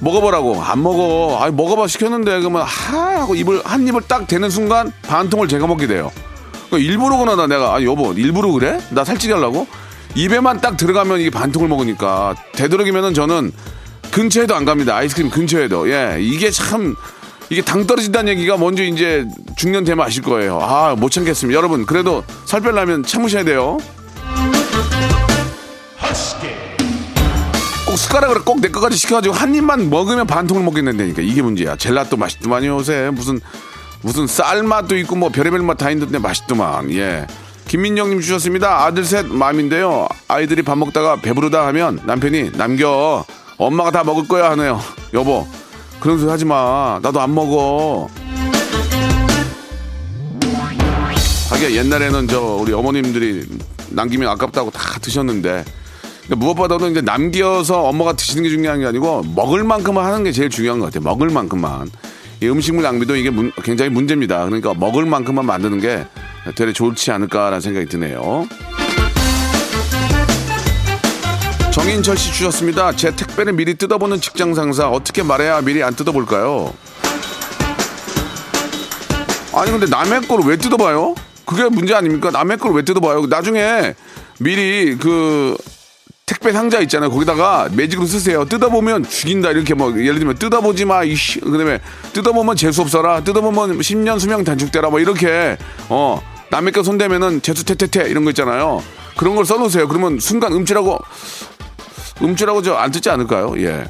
먹어보라고 0.00 0.60
안 0.60 0.82
먹어. 0.82 1.38
아 1.40 1.48
먹어봐 1.48 1.86
시켰는데 1.86 2.40
그러면 2.40 2.62
하 2.62 3.20
하고 3.20 3.36
입을 3.36 3.62
한 3.64 3.86
입을 3.86 4.00
딱 4.08 4.26
대는 4.26 4.50
순간 4.50 4.92
반 5.02 5.30
통을 5.30 5.46
제가 5.46 5.68
먹게 5.68 5.86
돼요. 5.86 6.10
그러니까 6.72 6.90
일부러 6.90 7.18
그러나 7.18 7.46
내가 7.46 7.74
아 7.74 7.82
여보 7.82 8.14
일부러 8.14 8.50
그래? 8.52 8.80
나 8.90 9.04
살찌게 9.04 9.34
하려고? 9.34 9.66
입에만 10.14 10.60
딱 10.62 10.76
들어가면 10.78 11.20
이게 11.20 11.28
반 11.30 11.52
통을 11.52 11.68
먹으니까 11.68 12.34
되도록이면은 12.54 13.12
저는 13.14 13.52
근처에도 14.10 14.54
안 14.54 14.64
갑니다. 14.64 14.96
아이스크림 14.96 15.28
근처에도 15.30 15.90
예 15.90 16.16
이게 16.20 16.50
참 16.50 16.96
이게 17.50 17.60
당 17.62 17.86
떨어진다는 17.86 18.32
얘기가 18.32 18.56
먼저 18.56 18.82
이제 18.82 19.26
중년 19.56 19.84
되면 19.84 20.04
아실 20.06 20.22
거예요. 20.22 20.58
아 20.62 20.94
못 20.96 21.10
참겠습니다. 21.10 21.56
여러분 21.56 21.84
그래도 21.84 22.24
살 22.46 22.62
빼려면 22.62 23.02
참으셔야 23.04 23.44
돼요. 23.44 23.76
꼭 27.86 27.96
숟가락으로 27.98 28.42
꼭 28.44 28.60
내 28.62 28.68
거까지 28.68 28.96
시켜가지고 28.96 29.34
한 29.34 29.54
입만 29.54 29.90
먹으면 29.90 30.26
반 30.26 30.46
통을 30.46 30.62
먹겠는데니까 30.62 31.20
이게 31.20 31.42
문제야. 31.42 31.76
젤라또 31.76 32.16
맛있더만요 32.16 32.78
요새 32.78 33.10
무슨 33.12 33.40
무슨 34.02 34.26
쌀맛도 34.26 34.96
있고 34.98 35.16
뭐 35.16 35.28
별의별 35.28 35.60
맛 35.62 35.76
다 35.78 35.90
있는데 35.90 36.18
맛있더만 36.18 36.90
예. 36.92 37.26
김민정님 37.68 38.20
주셨습니다. 38.20 38.84
아들 38.84 39.04
셋 39.04 39.26
맘인데요. 39.26 40.06
아이들이 40.28 40.62
밥 40.62 40.76
먹다가 40.76 41.16
배부르다 41.16 41.66
하면 41.68 42.00
남편이 42.04 42.52
남겨 42.52 43.24
엄마가 43.56 43.90
다 43.90 44.04
먹을 44.04 44.26
거야 44.28 44.50
하네요. 44.50 44.80
여보 45.14 45.46
그런 46.00 46.18
소리 46.18 46.30
하지 46.30 46.44
마. 46.44 46.98
나도 47.02 47.20
안 47.20 47.34
먹어. 47.34 48.08
하긴 51.50 51.70
옛날에는 51.72 52.28
저 52.28 52.40
우리 52.40 52.72
어머님들이 52.72 53.46
남기면 53.90 54.28
아깝다고 54.30 54.70
다 54.70 54.98
드셨는데 55.00 55.64
무엇보다도 56.28 56.88
이제 56.88 57.00
남겨서 57.00 57.82
엄마가 57.82 58.14
드시는 58.14 58.42
게 58.44 58.48
중요한 58.48 58.80
게 58.80 58.86
아니고 58.86 59.22
먹을 59.34 59.64
만큼만 59.64 60.04
하는 60.04 60.24
게 60.24 60.32
제일 60.32 60.48
중요한 60.50 60.80
것 60.80 60.86
같아요. 60.86 61.02
먹을 61.04 61.28
만큼만. 61.30 61.90
이 62.42 62.48
음식물 62.48 62.82
낭비도 62.82 63.14
이게 63.14 63.30
문- 63.30 63.52
굉장히 63.62 63.88
문제입니다. 63.92 64.44
그러니까 64.44 64.74
먹을 64.74 65.06
만큼만 65.06 65.46
만드는 65.46 65.78
게 65.80 66.04
되레 66.56 66.72
좋지 66.72 67.12
않을까라는 67.12 67.60
생각이 67.60 67.86
드네요. 67.86 68.48
정인철 71.70 72.16
씨 72.18 72.32
주셨습니다. 72.32 72.96
제 72.96 73.14
택배를 73.14 73.52
미리 73.52 73.74
뜯어보는 73.74 74.20
직장 74.20 74.54
상사 74.54 74.88
어떻게 74.88 75.22
말해야 75.22 75.60
미리 75.60 75.84
안 75.84 75.94
뜯어볼까요? 75.94 76.74
아니 79.54 79.70
근데 79.70 79.86
남의 79.86 80.22
걸 80.26 80.40
왜 80.44 80.56
뜯어봐요? 80.56 81.14
그게 81.46 81.68
문제 81.68 81.94
아닙니까? 81.94 82.30
남의 82.32 82.58
걸 82.58 82.72
왜 82.72 82.82
뜯어봐요? 82.82 83.26
나중에 83.26 83.94
미리 84.40 84.96
그 84.98 85.56
택배 86.42 86.52
상자 86.52 86.80
있잖아요. 86.80 87.08
거기다가 87.10 87.68
매직으로 87.70 88.04
쓰세요. 88.06 88.44
뜯어보면 88.44 89.04
죽인다. 89.08 89.52
이렇게 89.52 89.74
뭐, 89.74 89.92
예를 89.96 90.18
들면 90.18 90.34
뜯어보지 90.38 90.84
마. 90.84 91.04
이씨. 91.04 91.38
그 91.40 91.56
다음에 91.56 91.78
뜯어보면 92.12 92.56
재수없어라. 92.56 93.22
뜯어보면 93.22 93.78
10년 93.78 94.18
수명 94.18 94.42
단축되라. 94.42 94.90
뭐 94.90 94.98
이렇게, 94.98 95.56
어, 95.88 96.20
남의 96.50 96.72
거 96.72 96.82
손대면은 96.82 97.42
재수 97.42 97.64
태태태 97.64 98.10
이런 98.10 98.24
거 98.24 98.30
있잖아요. 98.30 98.82
그런 99.16 99.36
걸 99.36 99.44
써놓으세요. 99.46 99.86
그러면 99.86 100.18
순간 100.18 100.52
음치라고, 100.52 100.98
음치라고 102.20 102.62
저 102.62 102.74
안 102.74 102.90
뜯지 102.90 103.08
않을까요? 103.08 103.54
예. 103.58 103.84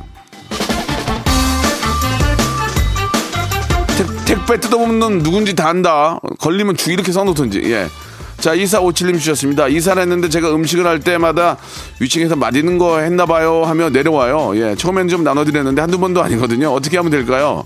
택, 3.96 4.24
택배 4.26 4.60
뜯어보면 4.60 5.22
누군지 5.22 5.54
다 5.54 5.68
안다. 5.68 6.20
걸리면 6.38 6.76
죽 6.76 6.90
이렇게 6.92 7.12
써놓든지. 7.12 7.62
예. 7.72 7.88
자, 8.42 8.57
2457님 8.57 9.20
주셨습니다. 9.20 9.68
이사를 9.68 10.02
했는데 10.02 10.28
제가 10.28 10.52
음식을 10.52 10.85
할 10.85 10.98
때마다 10.98 11.57
위층에서 12.00 12.35
맛있는 12.35 12.76
거 12.76 12.98
했나 12.98 13.24
봐요 13.24 13.62
하며 13.64 13.88
내려와요. 13.88 14.57
예. 14.57 14.74
처음엔 14.74 15.07
좀 15.07 15.22
나눠드렸는데 15.22 15.81
한두 15.81 15.96
번도 16.00 16.20
아니거든요. 16.24 16.70
어떻게 16.72 16.96
하면 16.96 17.12
될까요? 17.12 17.64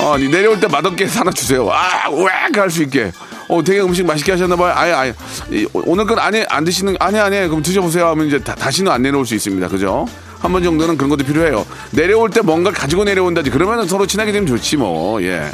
어, 0.00 0.16
내려올 0.16 0.58
때 0.58 0.68
맛없게 0.68 1.04
하나 1.04 1.30
주세요. 1.30 1.68
아, 1.70 2.08
우악! 2.08 2.56
할수 2.56 2.82
있게. 2.84 3.12
어, 3.48 3.62
되게 3.62 3.80
음식 3.82 4.06
맛있게 4.06 4.32
하셨나봐요. 4.32 4.72
아예, 4.74 4.92
아예. 4.92 5.14
이, 5.50 5.66
오늘 5.74 6.06
건 6.06 6.18
안에 6.18 6.46
안 6.48 6.64
드시는, 6.64 6.96
아니, 6.98 7.18
아니, 7.18 7.36
그럼 7.46 7.60
드셔보세요 7.62 8.06
하면 8.06 8.26
이제 8.28 8.38
다, 8.38 8.54
다시는 8.54 8.90
안 8.90 9.02
내려올 9.02 9.26
수 9.26 9.34
있습니다. 9.34 9.68
그죠? 9.68 10.06
한 10.38 10.50
번 10.52 10.62
정도는 10.62 10.96
그런 10.96 11.10
것도 11.10 11.24
필요해요. 11.26 11.66
내려올 11.90 12.30
때 12.30 12.40
뭔가 12.40 12.70
가지고 12.70 13.04
내려온다지. 13.04 13.50
그러면 13.50 13.86
서로 13.86 14.06
친하게 14.06 14.32
되면 14.32 14.46
좋지 14.46 14.78
뭐. 14.78 15.22
예. 15.22 15.50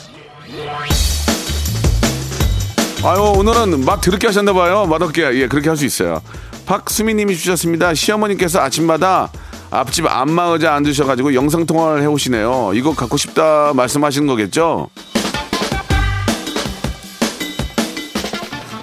아유, 3.06 3.20
오늘은 3.20 3.84
맛 3.84 4.00
더럽게 4.00 4.26
하셨나봐요. 4.26 4.86
맛없게. 4.86 5.22
예, 5.34 5.46
그렇게 5.46 5.68
할 5.68 5.76
수 5.76 5.84
있어요. 5.84 6.20
박수미님이 6.66 7.36
주셨습니다. 7.36 7.94
시어머니께서 7.94 8.58
아침마다 8.58 9.30
앞집 9.70 10.06
안마 10.08 10.46
의자 10.46 10.74
앉으셔가지고 10.74 11.34
영상 11.34 11.66
통화를 11.66 12.02
해오시네요. 12.02 12.72
이거 12.74 12.96
갖고 12.96 13.16
싶다 13.16 13.72
말씀하시는 13.76 14.26
거겠죠? 14.26 14.88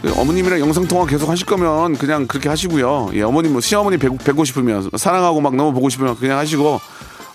그 0.02 0.14
어머님이랑 0.18 0.62
영상 0.62 0.88
통화 0.88 1.06
계속 1.06 1.30
하실 1.30 1.46
거면 1.46 1.98
그냥 1.98 2.26
그렇게 2.26 2.48
하시고요. 2.48 3.10
예, 3.16 3.24
어머님, 3.24 3.52
뭐 3.52 3.60
시어머니 3.60 3.98
뵙, 3.98 4.18
뵙고 4.18 4.46
싶으면, 4.46 4.90
사랑하고 4.96 5.42
막 5.42 5.54
너무 5.58 5.74
보고 5.74 5.90
싶으면 5.90 6.16
그냥 6.16 6.38
하시고, 6.38 6.80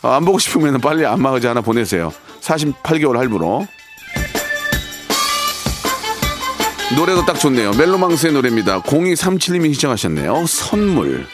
어, 0.01 0.09
안 0.09 0.24
보고 0.24 0.38
싶으면 0.38 0.81
빨리 0.81 1.05
안마 1.05 1.31
의자 1.33 1.51
하나 1.51 1.61
보내세요. 1.61 2.14
48개월 2.40 3.16
할부로. 3.16 3.66
노래도 6.96 7.24
딱 7.27 7.38
좋네요. 7.38 7.72
멜로망스의 7.72 8.33
노래입니다. 8.33 8.81
0237님이 8.83 9.74
시청하셨네요. 9.74 10.46
선물. 10.46 11.27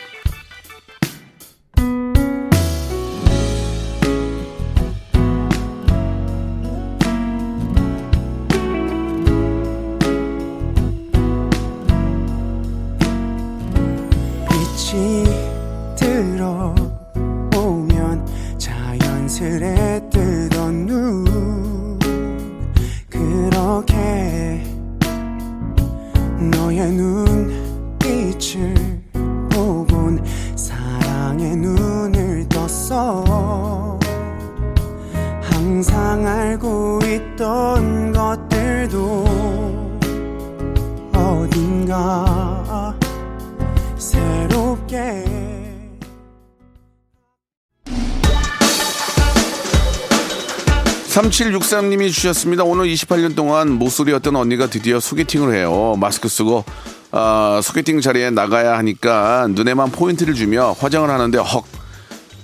3763님이 51.35 52.13
주셨습니다. 52.13 52.63
오늘 52.63 52.87
28년 52.87 53.35
동안 53.35 53.73
모쏠이었던 53.73 54.37
언니가 54.37 54.69
드디어 54.69 55.01
소개팅을 55.01 55.55
해요. 55.55 55.97
마스크 55.99 56.29
쓰고 56.29 56.65
아, 57.11 57.61
소개팅 57.63 58.01
자리에 58.01 58.31
나가야 58.31 58.79
하니까 58.79 59.49
눈에만 59.51 59.91
포인트를 59.91 60.35
주며 60.35 60.77
화장을 60.79 61.09
하는데 61.09 61.39
헉 61.39 61.65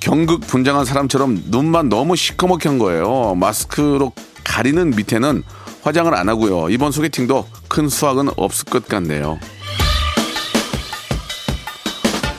경극 0.01 0.41
분장한 0.41 0.85
사람처럼 0.87 1.45
눈만 1.47 1.89
너무 1.89 2.17
시커멓게 2.17 2.69
한 2.69 2.79
거예요. 2.79 3.35
마스크로 3.37 4.13
가리는 4.43 4.91
밑에는 4.91 5.45
화장을 5.83 6.13
안 6.13 6.29
하고요. 6.29 6.71
이번 6.71 6.91
소개팅도 6.91 7.47
큰 7.69 7.89
수확은 7.89 8.31
없을 8.37 8.65
것 8.65 8.89
같네요. 8.89 9.39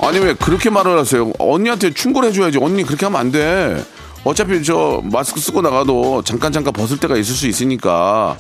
아니 0.02 0.20
왜 0.20 0.34
그렇게 0.34 0.70
말을 0.70 0.98
하세요? 0.98 1.32
언니한테 1.40 1.94
충고를 1.94 2.30
해줘야지. 2.30 2.58
언니 2.58 2.84
그렇게 2.84 3.06
하면 3.06 3.22
안 3.22 3.32
돼. 3.32 3.82
어차피 4.24 4.64
저 4.64 5.02
마스크 5.04 5.40
쓰고 5.40 5.62
나가도 5.62 6.22
잠깐 6.24 6.52
잠깐 6.52 6.74
벗을 6.74 6.98
때가 7.00 7.18
있을 7.18 7.34
수 7.36 7.48
있으니까 7.48 8.38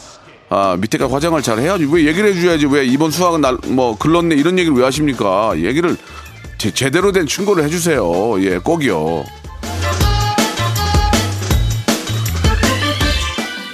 아 0.49 0.77
밑에가 0.79 1.11
화장을 1.11 1.41
잘 1.41 1.59
해야지. 1.59 1.87
왜 1.91 2.05
얘기를 2.05 2.33
해줘야지. 2.35 2.67
왜 2.67 2.85
이번 2.85 3.09
수학은 3.11 3.41
날 3.41 3.57
뭐 3.67 3.97
글렀네 3.97 4.35
이런 4.35 4.59
얘기를 4.59 4.77
왜 4.77 4.83
하십니까? 4.83 5.53
얘기를 5.57 5.97
제, 6.57 6.71
제대로 6.71 7.11
된 7.11 7.25
충고를 7.25 7.63
해주세요. 7.63 8.43
예, 8.43 8.57
꼭이요. 8.59 9.23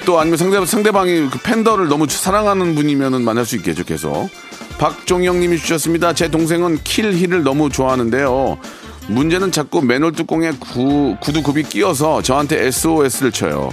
또 0.06 0.20
아니면 0.22 0.38
상대, 0.38 0.65
상대방이 0.65 1.30
그 1.30 1.38
팬더를 1.39 1.89
너무 1.89 2.08
사랑하는 2.08 2.76
분이면은 2.76 3.24
만날 3.24 3.46
수 3.46 3.58
있겠죠, 3.58 3.84
계속. 3.84 4.30
박종영 4.78 5.39
님이 5.41 5.58
주셨습니다. 5.58 6.13
제 6.13 6.30
동생은 6.30 6.80
킬힐을 6.84 7.43
너무 7.43 7.70
좋아하는데요. 7.70 8.58
문제는 9.08 9.52
자꾸 9.52 9.82
맨홀 9.82 10.12
뚜껑에 10.13 10.52
구, 10.60 11.15
구두굽이 11.22 11.63
끼어서 11.63 12.22
저한테 12.22 12.65
SOS를 12.67 13.32
쳐요. 13.32 13.70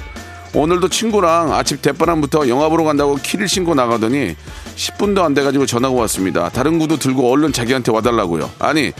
오늘도 0.55 0.88
친구랑 0.88 1.53
아침 1.53 1.79
대바람부터 1.83 2.49
영화 2.49 2.68
보러 2.68 2.85
간다고 2.85 3.16
키를 3.16 3.49
신고 3.49 3.75
나가더니 3.75 4.37
10분도 4.77 5.25
안 5.25 5.35
돼가지고 5.35 5.66
전화가 5.66 5.92
왔습니다. 6.03 6.49
다른 6.51 6.79
구두 6.79 6.97
들고 6.99 7.29
얼른 7.33 7.53
자기한테 7.53 7.90
와달라고요. 7.90 8.49
아니 8.61 8.92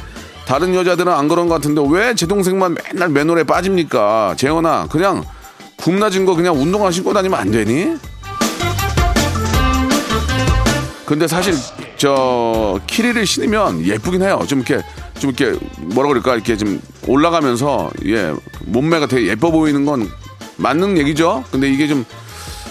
다른 0.47 0.75
여자들은 0.75 1.13
안 1.13 1.29
그런 1.29 1.49
것 1.49 1.55
같은데 1.55 1.81
왜 1.89 2.15
제 2.15 2.27
동생만 2.27 2.75
맨날 2.75 3.09
맨홀에 3.11 3.45
빠집니까? 3.45 4.35
재현아 4.37 4.89
그냥 4.91 5.23
굽나진 5.77 6.27
거 6.27 6.35
그냥 6.35 6.57
운동화 6.61 6.91
신고 6.91 7.13
다니면 7.13 7.39
안 7.39 7.51
되니? 7.53 7.95
근데 11.07 11.29
사실 11.29 11.55
저 11.97 12.81
키리를 12.89 13.25
신으면 13.25 13.85
예쁘긴 13.85 14.23
해요. 14.23 14.41
좀 14.49 14.61
이렇게 14.61 14.83
좀 15.19 15.31
이렇게 15.37 15.59
뭐라 15.79 16.09
그럴까 16.09 16.35
이렇게 16.35 16.57
좀 16.57 16.81
올라가면서 17.07 17.91
예 18.07 18.33
몸매가 18.67 19.07
되게 19.07 19.29
예뻐 19.29 19.51
보이는 19.51 19.85
건 19.85 20.09
맞는 20.57 20.99
얘기죠. 20.99 21.45
근데 21.51 21.71
이게 21.71 21.87
좀 21.87 22.05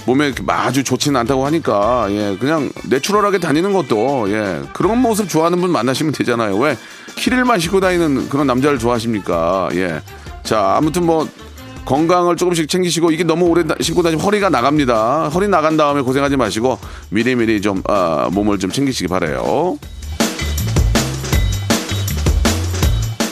몸에 0.06 0.34
아주 0.48 0.84
좋지는 0.84 1.20
않다고 1.22 1.46
하니까 1.46 2.08
예 2.10 2.38
그냥 2.40 2.70
내추럴하게 2.90 3.40
다니는 3.40 3.72
것도 3.74 4.30
예 4.32 4.62
그런 4.74 5.00
모습 5.00 5.30
좋아하는 5.30 5.62
분 5.62 5.72
만나시면 5.72 6.14
되잖아요. 6.14 6.58
왜 6.58 6.78
키릴만 7.16 7.60
신고 7.60 7.80
다니는 7.80 8.30
그런 8.30 8.48
남자를 8.48 8.78
좋아하십니까? 8.80 9.70
예. 9.74 10.02
자 10.44 10.76
아무튼 10.78 11.06
뭐 11.06 11.28
건강을 11.86 12.36
조금씩 12.38 12.68
챙기시고 12.70 13.12
이게 13.12 13.24
너무 13.24 13.46
오래 13.46 13.66
다- 13.66 13.76
신고 13.82 14.02
다니면 14.04 14.24
허리가 14.26 14.50
나갑니다. 14.50 15.30
허리 15.30 15.48
나간 15.48 15.78
다음에 15.78 16.02
고생하지 16.02 16.38
마시고 16.38 16.80
미리미리 17.10 17.62
좀 17.62 17.82
아, 17.88 18.30
몸을 18.32 18.58
좀 18.60 18.72
챙기시기 18.72 19.08
바래요. 19.08 19.78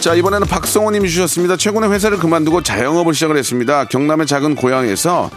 자 0.01 0.15
이번에는 0.15 0.47
박성호 0.47 0.89
님이 0.89 1.07
주셨습니다. 1.11 1.57
최근에 1.57 1.87
회사를 1.89 2.17
그만두고 2.17 2.63
자영업을 2.63 3.13
시작을 3.13 3.37
했습니다. 3.37 3.85
경남의 3.85 4.25
작은 4.25 4.55
고향에서 4.55 5.29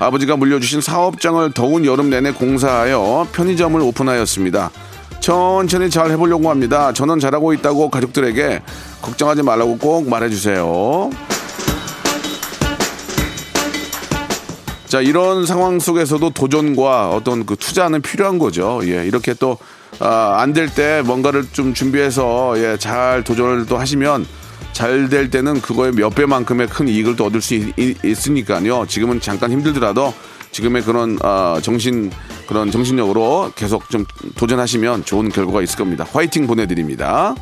아버지가 0.00 0.36
물려주신 0.36 0.80
사업장을 0.80 1.52
더운 1.52 1.84
여름 1.84 2.10
내내 2.10 2.32
공사하여 2.32 3.28
편의점을 3.30 3.80
오픈하였습니다. 3.80 4.72
천천히 5.20 5.88
잘 5.88 6.10
해보려고 6.10 6.50
합니다. 6.50 6.92
저는 6.92 7.20
잘하고 7.20 7.52
있다고 7.52 7.90
가족들에게 7.90 8.60
걱정하지 9.02 9.44
말라고 9.44 9.78
꼭 9.78 10.08
말해주세요. 10.08 11.10
자 14.86 15.00
이런 15.00 15.46
상황 15.46 15.78
속에서도 15.78 16.30
도전과 16.30 17.10
어떤 17.10 17.46
그 17.46 17.54
투자는 17.54 18.02
필요한 18.02 18.40
거죠. 18.40 18.80
예 18.82 19.06
이렇게 19.06 19.32
또 19.34 19.58
안 20.00 20.52
될 20.52 20.68
때 20.74 21.02
뭔가를 21.04 21.46
좀 21.52 21.74
준비해서 21.74 22.54
예, 22.58 22.76
잘 22.78 23.24
도전을 23.24 23.66
또 23.66 23.78
하시면 23.78 24.26
잘 24.72 25.08
될 25.08 25.30
때는 25.30 25.60
그거의 25.60 25.92
몇 25.92 26.10
배만큼의 26.14 26.68
큰 26.68 26.86
이익을 26.88 27.16
또 27.16 27.24
얻을 27.26 27.40
수 27.40 27.54
있, 27.54 28.28
으니까요 28.28 28.86
지금은 28.86 29.20
잠깐 29.20 29.50
힘들더라도 29.50 30.14
지금의 30.52 30.82
그런 30.82 31.18
아, 31.22 31.58
정신 31.62 32.10
그런 32.46 32.70
정신력으로 32.70 33.52
계속 33.56 33.90
좀 33.90 34.04
도전하시면 34.36 35.04
좋은 35.04 35.28
결과가 35.30 35.62
있을 35.62 35.76
겁니다. 35.78 36.06
화이팅 36.12 36.46
보내드립니다. 36.46 37.34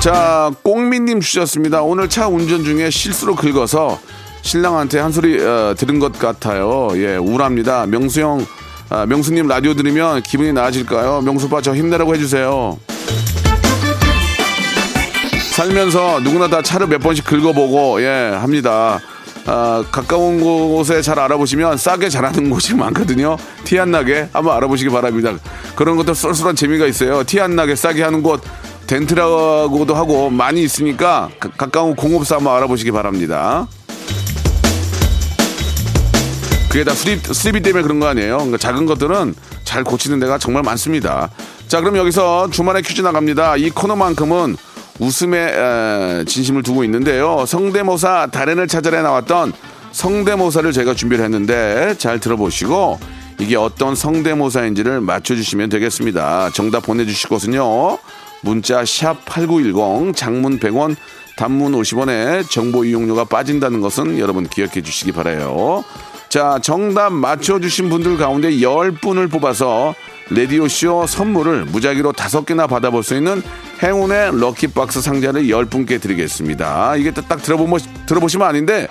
자, 0.00 0.50
꽁미님 0.62 1.20
주셨습니다. 1.20 1.82
오늘 1.82 2.08
차 2.08 2.26
운전 2.26 2.64
중에 2.64 2.90
실수로 2.90 3.36
긁어서 3.36 4.00
신랑한테 4.42 4.98
한 4.98 5.12
소리 5.12 5.40
어, 5.40 5.74
들은 5.76 5.98
것 5.98 6.18
같아요. 6.18 6.88
예, 6.94 7.16
우울합니다. 7.16 7.86
명수 7.86 8.20
형, 8.20 8.44
아, 8.90 9.06
명수님 9.06 9.46
라디오 9.46 9.74
들으면 9.74 10.20
기분이 10.22 10.52
나아질까요? 10.52 11.22
명수빠 11.22 11.60
저 11.62 11.74
힘내라고 11.74 12.14
해주세요. 12.14 12.78
살면서 15.52 16.20
누구나 16.20 16.48
다 16.48 16.62
차를 16.62 16.86
몇 16.88 16.98
번씩 16.98 17.24
긁어보고 17.24 18.02
예 18.02 18.30
합니다. 18.34 19.00
아, 19.46 19.84
가까운 19.90 20.40
곳에 20.40 21.02
잘 21.02 21.18
알아보시면 21.18 21.76
싸게 21.76 22.08
잘하는 22.08 22.48
곳이 22.50 22.74
많거든요. 22.76 23.36
티 23.64 23.78
안 23.78 23.90
나게 23.90 24.28
한번 24.32 24.56
알아보시기 24.56 24.90
바랍니다. 24.90 25.32
그런 25.76 25.96
것도 25.96 26.14
쏠쏠한 26.14 26.56
재미가 26.56 26.86
있어요. 26.86 27.22
티 27.24 27.40
안 27.40 27.54
나게 27.56 27.74
싸게 27.74 28.02
하는 28.02 28.22
곳 28.22 28.40
덴트라고도 28.86 29.94
하고 29.94 30.28
많이 30.30 30.62
있으니까 30.62 31.30
가, 31.40 31.48
가까운 31.56 31.94
공업사 31.96 32.36
한번 32.36 32.56
알아보시기 32.56 32.90
바랍니다. 32.90 33.66
그게 36.72 36.84
다 36.84 36.94
수입, 36.94 37.20
수입이 37.26 37.60
때문에 37.60 37.82
그런 37.82 38.00
거 38.00 38.06
아니에요. 38.06 38.36
그러니까 38.38 38.56
작은 38.56 38.86
것들은 38.86 39.34
잘 39.62 39.84
고치는 39.84 40.20
데가 40.20 40.38
정말 40.38 40.62
많습니다. 40.62 41.28
자, 41.68 41.80
그럼 41.80 41.98
여기서 41.98 42.48
주말에 42.48 42.80
퀴즈 42.80 43.02
나갑니다. 43.02 43.58
이 43.58 43.68
코너만큼은 43.68 44.56
웃음에 44.98 45.38
에, 45.38 46.24
진심을 46.24 46.62
두고 46.62 46.82
있는데요. 46.84 47.44
성대모사 47.44 48.28
달인을 48.32 48.68
찾아내 48.68 49.02
나왔던 49.02 49.52
성대모사를 49.92 50.72
저희가 50.72 50.94
준비를 50.94 51.22
했는데 51.22 51.94
잘 51.98 52.18
들어보시고 52.18 52.98
이게 53.38 53.54
어떤 53.54 53.94
성대모사인지를 53.94 55.02
맞춰주시면 55.02 55.68
되겠습니다. 55.68 56.52
정답 56.54 56.86
보내주실 56.86 57.28
곳은요. 57.28 57.98
문자 58.40 58.82
샵 58.86 59.22
8910 59.26 60.16
장문 60.16 60.58
100원 60.58 60.96
단문 61.36 61.72
50원에 61.72 62.48
정보 62.48 62.86
이용료가 62.86 63.24
빠진다는 63.24 63.82
것은 63.82 64.18
여러분 64.18 64.48
기억해 64.48 64.80
주시기 64.80 65.12
바라요. 65.12 65.84
자, 66.32 66.58
정답 66.62 67.12
맞춰주신 67.12 67.90
분들 67.90 68.16
가운데 68.16 68.50
10분을 68.52 69.30
뽑아서 69.30 69.94
레디오쇼 70.30 71.06
선물을 71.06 71.66
무작위로 71.66 72.12
다섯 72.12 72.46
개나 72.46 72.66
받아볼 72.66 73.02
수 73.02 73.14
있는 73.14 73.42
행운의 73.82 74.40
럭키박스 74.40 75.02
상자를 75.02 75.42
10분께 75.48 76.00
드리겠습니다. 76.00 76.96
이게 76.96 77.10
딱 77.10 77.42
들어보면, 77.42 77.80
들어보시면 78.06 78.48
아닌데 78.48 78.88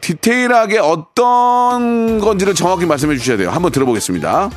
디테일하게 0.00 0.78
어떤 0.78 2.20
건지를 2.20 2.54
정확히 2.54 2.86
말씀해 2.86 3.18
주셔야 3.18 3.36
돼요. 3.36 3.50
한번 3.50 3.70
들어보겠습니다. 3.70 4.48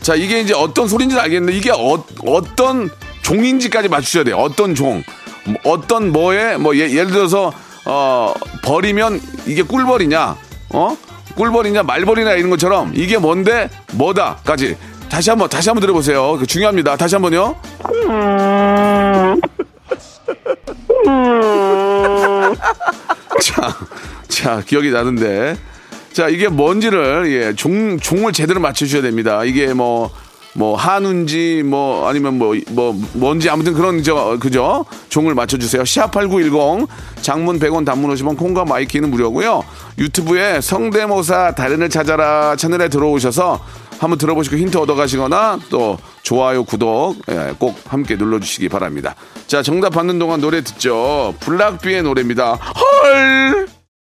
자, 0.00 0.14
이게 0.14 0.42
이제 0.42 0.54
어떤 0.54 0.86
소리인지 0.86 1.16
는 1.16 1.24
알겠는데 1.24 1.58
이게 1.58 1.72
어, 1.72 2.04
어떤 2.24 2.88
종인지까지 3.22 3.88
맞추셔야 3.88 4.22
돼요. 4.22 4.36
어떤 4.36 4.76
종. 4.76 5.02
뭐 5.44 5.56
어떤 5.64 6.12
뭐에 6.12 6.56
뭐 6.56 6.76
예, 6.76 6.90
예를 6.90 7.08
들어서 7.08 7.52
어 7.84 8.34
버리면 8.62 9.20
이게 9.46 9.62
꿀벌이냐? 9.62 10.36
어? 10.70 10.96
꿀벌이냐 11.34 11.82
말벌이냐 11.82 12.32
이런 12.32 12.50
것처럼 12.50 12.92
이게 12.94 13.18
뭔데 13.18 13.68
뭐다까지 13.92 14.76
다시 15.08 15.30
한번 15.30 15.48
다시 15.48 15.68
한번 15.68 15.80
들어보세요. 15.80 16.36
그 16.38 16.46
중요합니다. 16.46 16.96
다시 16.96 17.14
한번요. 17.16 17.56
자, 23.42 23.76
자 24.28 24.62
기억이 24.64 24.90
나는데 24.90 25.56
자 26.12 26.28
이게 26.28 26.48
뭔지를 26.48 27.30
예, 27.32 27.54
종 27.54 27.98
종을 27.98 28.32
제대로 28.32 28.60
맞추셔야 28.60 29.02
됩니다. 29.02 29.44
이게 29.44 29.74
뭐 29.74 30.10
뭐 30.54 30.76
한우인지 30.76 31.62
뭐 31.64 32.08
아니면 32.08 32.38
뭐뭐 32.38 33.00
뭔지 33.14 33.48
아무튼 33.48 33.72
그런 33.74 34.02
저 34.02 34.36
그죠 34.40 34.84
종을 35.08 35.34
맞춰주세요. 35.34 35.82
샵8910 35.82 36.88
장문 37.22 37.58
100원 37.58 37.84
단문 37.84 38.14
50원 38.14 38.36
콩과 38.36 38.64
마이케이는 38.64 39.10
무료고요. 39.10 39.62
유튜브에 39.98 40.60
성대모사 40.60 41.54
달인을 41.54 41.88
찾아라 41.88 42.56
채널에 42.56 42.88
들어오셔서 42.88 43.60
한번 43.98 44.18
들어보시고 44.18 44.56
힌트 44.56 44.78
얻어가시거나 44.78 45.60
또 45.70 45.96
좋아요 46.22 46.64
구독 46.64 47.16
예, 47.30 47.54
꼭 47.58 47.78
함께 47.86 48.16
눌러주시기 48.16 48.68
바랍니다. 48.68 49.14
자 49.46 49.62
정답 49.62 49.90
받는 49.90 50.18
동안 50.18 50.40
노래 50.40 50.60
듣죠. 50.62 51.34
블락비의 51.40 52.02
노래입니다. 52.02 52.54
HER. 52.54 53.71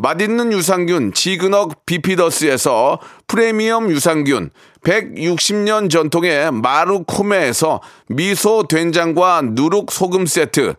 맛있는 0.00 0.52
유산균 0.52 1.12
지근억 1.12 1.84
비피더스에서 1.84 3.00
프리미엄 3.26 3.90
유산균 3.90 4.50
160년 4.84 5.90
전통의 5.90 6.52
마루코메에서 6.52 7.80
미소 8.06 8.68
된장과 8.68 9.42
누룩 9.44 9.90
소금 9.90 10.26
세트 10.26 10.74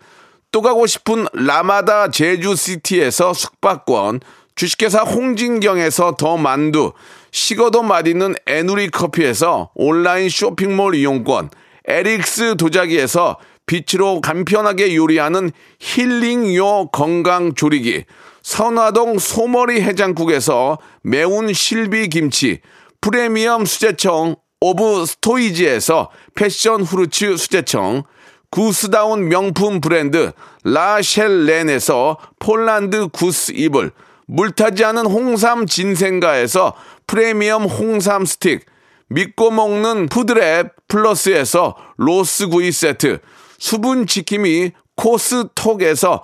또 0.53 0.61
가고 0.61 0.87
싶은 0.87 1.27
라마다 1.33 2.09
제주시티에서 2.09 3.33
숙박권 3.33 4.21
주식회사 4.55 5.01
홍진경에서 5.01 6.15
더 6.17 6.37
만두 6.37 6.93
식어도 7.31 7.83
맛있는 7.83 8.35
에누리 8.47 8.89
커피에서 8.89 9.71
온라인 9.75 10.29
쇼핑몰 10.29 10.95
이용권 10.95 11.49
에릭스 11.85 12.55
도자기에서 12.55 13.37
빛으로 13.65 14.21
간편하게 14.21 14.95
요리하는 14.95 15.51
힐링요 15.79 16.87
건강 16.91 17.53
조리기 17.53 18.05
선화동 18.49 19.19
소머리 19.19 19.79
해장국에서 19.79 20.79
매운 21.03 21.53
실비 21.53 22.09
김치, 22.09 22.61
프리미엄 22.99 23.63
수제청 23.63 24.37
오브 24.59 25.05
스토이지에서 25.05 26.09
패션 26.33 26.81
후르츠 26.81 27.37
수제청, 27.37 28.01
구스다운 28.49 29.29
명품 29.29 29.81
브랜드 29.81 30.31
라셸렌에서 30.63 32.17
폴란드 32.39 33.09
구스 33.09 33.51
이불, 33.51 33.91
물타지 34.25 34.83
않은 34.83 35.05
홍삼 35.05 35.67
진생가에서 35.67 36.73
프리미엄 37.05 37.65
홍삼 37.65 38.25
스틱, 38.25 38.65
믿고 39.09 39.51
먹는 39.51 40.09
푸드랩 40.09 40.71
플러스에서 40.87 41.75
로스 41.97 42.47
구이 42.47 42.71
세트, 42.71 43.19
수분 43.59 44.07
지킴이 44.07 44.71
코스톡에서 44.95 46.23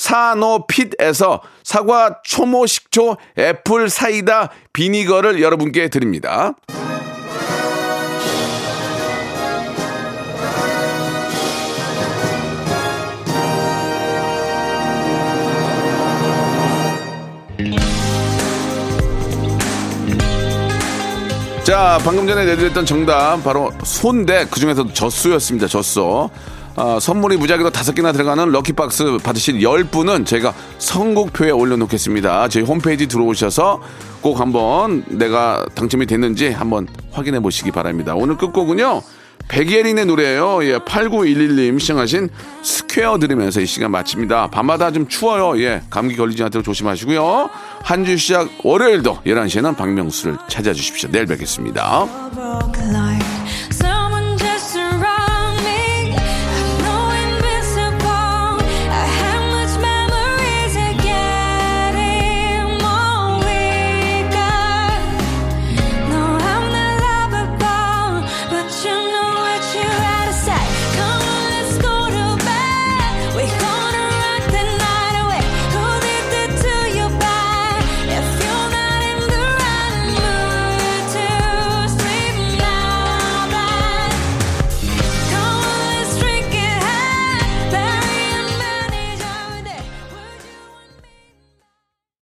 사노핏에서 0.00 1.42
사과 1.62 2.20
초모 2.24 2.64
식초 2.64 3.18
애플 3.38 3.90
사이다 3.90 4.48
비니거를 4.72 5.42
여러분께 5.42 5.88
드립니다. 5.88 6.54
자, 21.62 22.00
방금 22.02 22.26
전에 22.26 22.46
내드렸던 22.46 22.86
정답 22.86 23.44
바로 23.44 23.70
소인데 23.84 24.46
그 24.50 24.58
중에서도 24.58 24.94
젖소였습니다. 24.94 25.68
젖소. 25.68 26.30
아, 26.76 26.98
선물이 27.00 27.36
무작위로 27.36 27.70
다섯 27.70 27.94
개나 27.94 28.12
들어가는 28.12 28.48
lucky 28.50 28.92
box 28.92 29.18
받으실 29.22 29.60
열 29.62 29.84
분은 29.84 30.24
제가 30.24 30.54
선곡표에 30.78 31.50
올려놓겠습니다. 31.50 32.48
저희 32.48 32.64
홈페이지 32.64 33.06
들어오셔서 33.06 33.80
꼭 34.20 34.40
한번 34.40 35.04
내가 35.08 35.66
당첨이 35.74 36.06
됐는지 36.06 36.50
한번 36.50 36.86
확인해 37.12 37.40
보시기 37.40 37.70
바랍니다. 37.70 38.14
오늘 38.14 38.36
끝곡은요. 38.36 39.02
백예린의 39.48 40.06
노래예요. 40.06 40.62
예, 40.64 40.78
8911님 40.78 41.80
신청하신 41.80 42.28
Square 42.62 43.18
들으면서 43.18 43.60
이 43.60 43.66
시간 43.66 43.90
마칩니다. 43.90 44.46
밤마다 44.48 44.92
좀 44.92 45.08
추워요. 45.08 45.60
예, 45.60 45.82
감기 45.90 46.14
걸리지 46.16 46.44
않도록 46.44 46.64
조심하시고요. 46.64 47.50
한 47.82 48.04
주 48.04 48.16
시작 48.16 48.48
월요일도 48.62 49.22
11시에는 49.26 49.76
박명수를 49.76 50.36
찾아주십시오. 50.48 51.10
내일 51.10 51.26
뵙겠습니다. 51.26 52.06